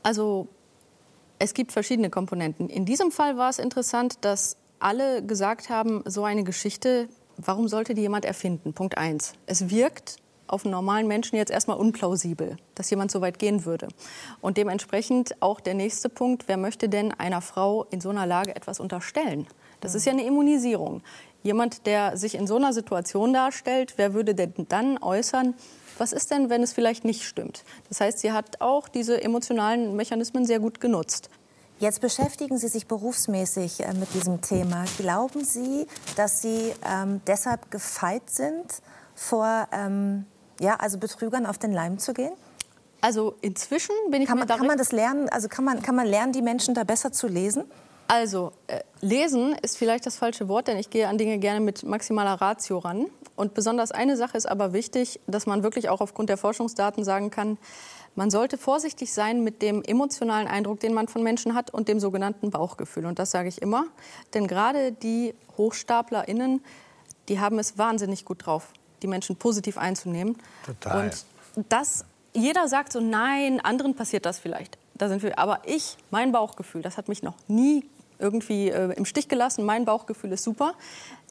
Also 0.01 0.47
es 1.37 1.53
gibt 1.53 1.71
verschiedene 1.71 2.09
Komponenten. 2.09 2.69
In 2.69 2.85
diesem 2.85 3.11
Fall 3.11 3.37
war 3.37 3.51
es 3.51 3.59
interessant, 3.59 4.17
dass 4.21 4.57
alle 4.79 5.23
gesagt 5.23 5.69
haben, 5.69 6.01
so 6.05 6.23
eine 6.23 6.43
Geschichte, 6.43 7.07
warum 7.37 7.67
sollte 7.67 7.93
die 7.93 8.01
jemand 8.01 8.25
erfinden? 8.25 8.73
Punkt 8.73 8.97
eins. 8.97 9.33
Es 9.45 9.69
wirkt 9.69 10.17
auf 10.47 10.65
einen 10.65 10.71
normalen 10.71 11.07
Menschen 11.07 11.35
jetzt 11.35 11.51
erstmal 11.51 11.77
unplausibel, 11.77 12.57
dass 12.73 12.89
jemand 12.89 13.11
so 13.11 13.21
weit 13.21 13.37
gehen 13.37 13.65
würde. 13.65 13.89
Und 14.41 14.57
dementsprechend 14.57 15.39
auch 15.39 15.59
der 15.59 15.75
nächste 15.75 16.09
Punkt, 16.09 16.47
wer 16.47 16.57
möchte 16.57 16.89
denn 16.89 17.11
einer 17.11 17.41
Frau 17.41 17.83
in 17.91 18.01
so 18.01 18.09
einer 18.09 18.25
Lage 18.25 18.55
etwas 18.55 18.79
unterstellen? 18.79 19.45
Das 19.81 19.93
ist 19.93 20.05
ja 20.05 20.13
eine 20.13 20.25
Immunisierung. 20.25 21.01
Jemand, 21.43 21.85
der 21.85 22.17
sich 22.17 22.35
in 22.35 22.47
so 22.47 22.55
einer 22.57 22.73
Situation 22.73 23.33
darstellt, 23.33 23.93
wer 23.97 24.13
würde 24.13 24.35
denn 24.35 24.53
dann 24.69 24.97
äußern, 24.97 25.53
was 25.97 26.13
ist 26.13 26.31
denn, 26.31 26.49
wenn 26.49 26.61
es 26.61 26.73
vielleicht 26.73 27.05
nicht 27.05 27.23
stimmt? 27.23 27.63
Das 27.89 28.01
heißt, 28.01 28.19
sie 28.19 28.31
hat 28.31 28.61
auch 28.61 28.87
diese 28.87 29.21
emotionalen 29.21 29.95
Mechanismen 29.95 30.45
sehr 30.45 30.59
gut 30.59 30.79
genutzt. 30.79 31.29
Jetzt 31.79 32.01
beschäftigen 32.01 32.57
Sie 32.57 32.67
sich 32.67 32.87
berufsmäßig 32.87 33.81
äh, 33.81 33.93
mit 33.93 34.11
diesem 34.15 34.41
Thema. 34.41 34.85
Glauben 34.97 35.43
Sie, 35.43 35.85
dass 36.15 36.41
Sie 36.41 36.73
ähm, 36.83 37.21
deshalb 37.27 37.69
gefeit 37.69 38.29
sind, 38.29 38.81
vor 39.13 39.67
ähm, 39.71 40.25
ja, 40.59 40.75
also 40.75 40.97
Betrügern 40.97 41.45
auf 41.45 41.59
den 41.59 41.71
Leim 41.71 41.99
zu 41.99 42.13
gehen? 42.13 42.33
Also 43.01 43.35
inzwischen 43.41 43.93
bin 44.09 44.23
ich 44.23 44.27
kann 44.27 44.39
man, 44.39 44.47
kann 44.47 44.65
man 44.65 44.77
das 44.77 44.91
lernen? 44.91 45.29
Also 45.29 45.49
kann 45.49 45.65
man, 45.65 45.83
kann 45.83 45.95
man 45.95 46.07
lernen, 46.07 46.33
die 46.33 46.41
Menschen 46.41 46.73
da 46.73 46.83
besser 46.83 47.11
zu 47.11 47.27
lesen? 47.27 47.65
Also, 48.07 48.53
äh, 48.67 48.79
lesen 49.01 49.53
ist 49.61 49.77
vielleicht 49.77 50.05
das 50.05 50.15
falsche 50.15 50.47
Wort, 50.47 50.67
denn 50.67 50.77
ich 50.77 50.89
gehe 50.89 51.07
an 51.07 51.17
Dinge 51.17 51.39
gerne 51.39 51.59
mit 51.59 51.83
maximaler 51.83 52.35
Ratio 52.35 52.79
ran. 52.79 53.07
Und 53.35 53.53
besonders 53.53 53.91
eine 53.91 54.17
Sache 54.17 54.37
ist 54.37 54.47
aber 54.47 54.73
wichtig, 54.73 55.19
dass 55.27 55.45
man 55.45 55.61
wirklich 55.61 55.89
auch 55.89 56.01
aufgrund 56.01 56.29
der 56.29 56.37
Forschungsdaten 56.37 57.03
sagen 57.03 57.29
kann, 57.29 57.57
man 58.15 58.31
sollte 58.31 58.57
vorsichtig 58.57 59.13
sein 59.13 59.43
mit 59.43 59.61
dem 59.61 59.83
emotionalen 59.83 60.47
Eindruck, 60.47 60.79
den 60.79 60.93
man 60.93 61.07
von 61.07 61.21
Menschen 61.21 61.53
hat 61.53 61.71
und 61.71 61.87
dem 61.87 61.99
sogenannten 61.99 62.49
Bauchgefühl. 62.49 63.05
Und 63.05 63.19
das 63.19 63.29
sage 63.29 63.47
ich 63.47 63.61
immer. 63.61 63.85
Denn 64.33 64.47
gerade 64.47 64.91
die 64.91 65.35
HochstaplerInnen, 65.55 66.63
die 67.29 67.39
haben 67.39 67.59
es 67.59 67.77
wahnsinnig 67.77 68.25
gut 68.25 68.47
drauf, 68.47 68.69
die 69.03 69.07
Menschen 69.07 69.35
positiv 69.35 69.77
einzunehmen. 69.77 70.37
Total. 70.65 71.11
Und 71.55 71.65
das, 71.69 72.05
jeder 72.33 72.67
sagt 72.67 72.91
so, 72.91 73.01
nein, 73.01 73.59
anderen 73.59 73.93
passiert 73.95 74.25
das 74.25 74.39
vielleicht. 74.39 74.79
Da 74.95 75.09
sind 75.09 75.21
wir. 75.21 75.37
Aber 75.37 75.59
ich, 75.65 75.97
mein 76.09 76.31
Bauchgefühl, 76.31 76.81
das 76.81 76.97
hat 76.97 77.09
mich 77.09 77.21
noch 77.21 77.35
nie 77.47 77.85
irgendwie 78.19 78.69
äh, 78.69 78.93
im 78.93 79.05
Stich 79.05 79.27
gelassen. 79.27 79.65
Mein 79.65 79.85
Bauchgefühl 79.85 80.31
ist 80.31 80.43
super. 80.43 80.73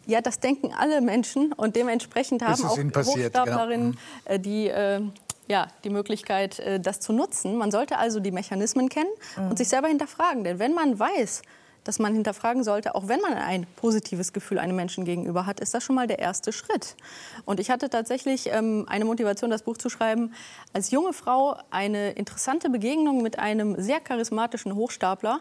Ja, 0.06 0.20
das 0.20 0.38
denken 0.38 0.72
alle 0.72 1.00
Menschen 1.00 1.52
und 1.52 1.74
dementsprechend 1.74 2.42
haben 2.42 2.64
auch 2.64 2.78
Hochstaplerinnen 2.78 3.92
genau. 3.92 4.34
äh, 4.34 4.38
die 4.38 4.68
äh, 4.68 5.00
ja, 5.48 5.68
die 5.84 5.90
Möglichkeit, 5.90 6.58
äh, 6.58 6.80
das 6.80 7.00
zu 7.00 7.12
nutzen. 7.12 7.56
Man 7.56 7.70
sollte 7.70 7.98
also 7.98 8.20
die 8.20 8.32
Mechanismen 8.32 8.88
kennen 8.88 9.10
mhm. 9.36 9.50
und 9.50 9.58
sich 9.58 9.68
selber 9.68 9.88
hinterfragen. 9.88 10.44
Denn 10.44 10.58
wenn 10.58 10.74
man 10.74 10.98
weiß, 10.98 11.42
dass 11.86 12.00
man 12.00 12.14
hinterfragen 12.14 12.64
sollte, 12.64 12.96
auch 12.96 13.06
wenn 13.06 13.20
man 13.20 13.34
ein 13.34 13.64
positives 13.76 14.32
Gefühl 14.32 14.58
einem 14.58 14.74
Menschen 14.74 15.04
gegenüber 15.04 15.46
hat, 15.46 15.60
ist 15.60 15.72
das 15.72 15.84
schon 15.84 15.94
mal 15.94 16.08
der 16.08 16.18
erste 16.18 16.52
Schritt. 16.52 16.96
Und 17.44 17.60
ich 17.60 17.70
hatte 17.70 17.88
tatsächlich 17.88 18.50
ähm, 18.52 18.86
eine 18.88 19.04
Motivation, 19.04 19.50
das 19.50 19.62
Buch 19.62 19.76
zu 19.76 19.88
schreiben, 19.88 20.34
als 20.72 20.90
junge 20.90 21.12
Frau 21.12 21.56
eine 21.70 22.10
interessante 22.12 22.70
Begegnung 22.70 23.22
mit 23.22 23.38
einem 23.38 23.80
sehr 23.80 24.00
charismatischen 24.00 24.74
Hochstapler, 24.74 25.40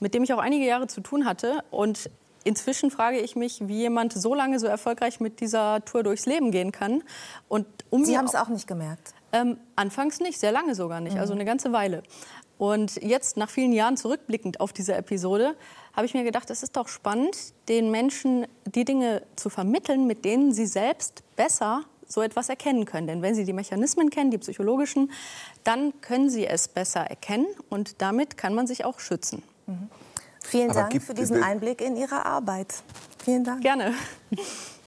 mit 0.00 0.14
dem 0.14 0.24
ich 0.24 0.32
auch 0.32 0.38
einige 0.38 0.64
Jahre 0.64 0.86
zu 0.86 1.00
tun 1.00 1.24
hatte. 1.24 1.62
Und 1.70 2.10
inzwischen 2.44 2.90
frage 2.90 3.18
ich 3.18 3.36
mich, 3.36 3.68
wie 3.68 3.78
jemand 3.78 4.12
so 4.12 4.34
lange 4.34 4.58
so 4.58 4.66
erfolgreich 4.66 5.20
mit 5.20 5.40
dieser 5.40 5.84
Tour 5.84 6.02
durchs 6.02 6.26
Leben 6.26 6.50
gehen 6.50 6.72
kann. 6.72 7.02
Und 7.48 7.66
um 7.90 8.04
Sie 8.04 8.18
haben 8.18 8.26
es 8.26 8.34
auch 8.34 8.48
nicht 8.48 8.66
gemerkt? 8.66 9.14
Ähm, 9.32 9.58
anfangs 9.76 10.18
nicht, 10.18 10.40
sehr 10.40 10.50
lange 10.50 10.74
sogar 10.74 11.00
nicht, 11.00 11.16
also 11.16 11.32
mhm. 11.34 11.40
eine 11.40 11.46
ganze 11.46 11.72
Weile. 11.72 12.02
Und 12.58 12.96
jetzt, 12.96 13.36
nach 13.36 13.48
vielen 13.48 13.72
Jahren 13.72 13.96
zurückblickend 13.96 14.60
auf 14.60 14.72
diese 14.72 14.94
Episode, 14.94 15.54
habe 15.94 16.04
ich 16.04 16.12
mir 16.12 16.24
gedacht, 16.24 16.50
es 16.50 16.62
ist 16.62 16.76
doch 16.76 16.88
spannend, 16.88 17.36
den 17.68 17.90
Menschen 17.90 18.46
die 18.66 18.84
Dinge 18.84 19.22
zu 19.36 19.48
vermitteln, 19.48 20.06
mit 20.06 20.24
denen 20.24 20.52
sie 20.52 20.66
selbst 20.66 21.22
besser 21.36 21.84
so 22.06 22.22
etwas 22.22 22.48
erkennen 22.48 22.84
können. 22.84 23.06
Denn 23.06 23.22
wenn 23.22 23.34
Sie 23.34 23.44
die 23.44 23.52
Mechanismen 23.52 24.10
kennen, 24.10 24.30
die 24.30 24.38
psychologischen, 24.38 25.10
dann 25.64 25.98
können 26.00 26.28
Sie 26.28 26.46
es 26.46 26.68
besser 26.68 27.00
erkennen 27.00 27.46
und 27.68 28.02
damit 28.02 28.36
kann 28.36 28.54
man 28.54 28.66
sich 28.66 28.84
auch 28.84 29.00
schützen. 29.00 29.42
Mhm. 29.70 29.88
Vielen 30.42 30.70
Aber 30.70 30.80
Dank 30.80 31.02
für 31.02 31.14
diesen 31.14 31.42
Einblick 31.42 31.80
in 31.80 31.96
Ihre 31.96 32.26
Arbeit. 32.26 32.74
Vielen 33.24 33.44
Dank. 33.44 33.62
Gerne. 33.62 33.94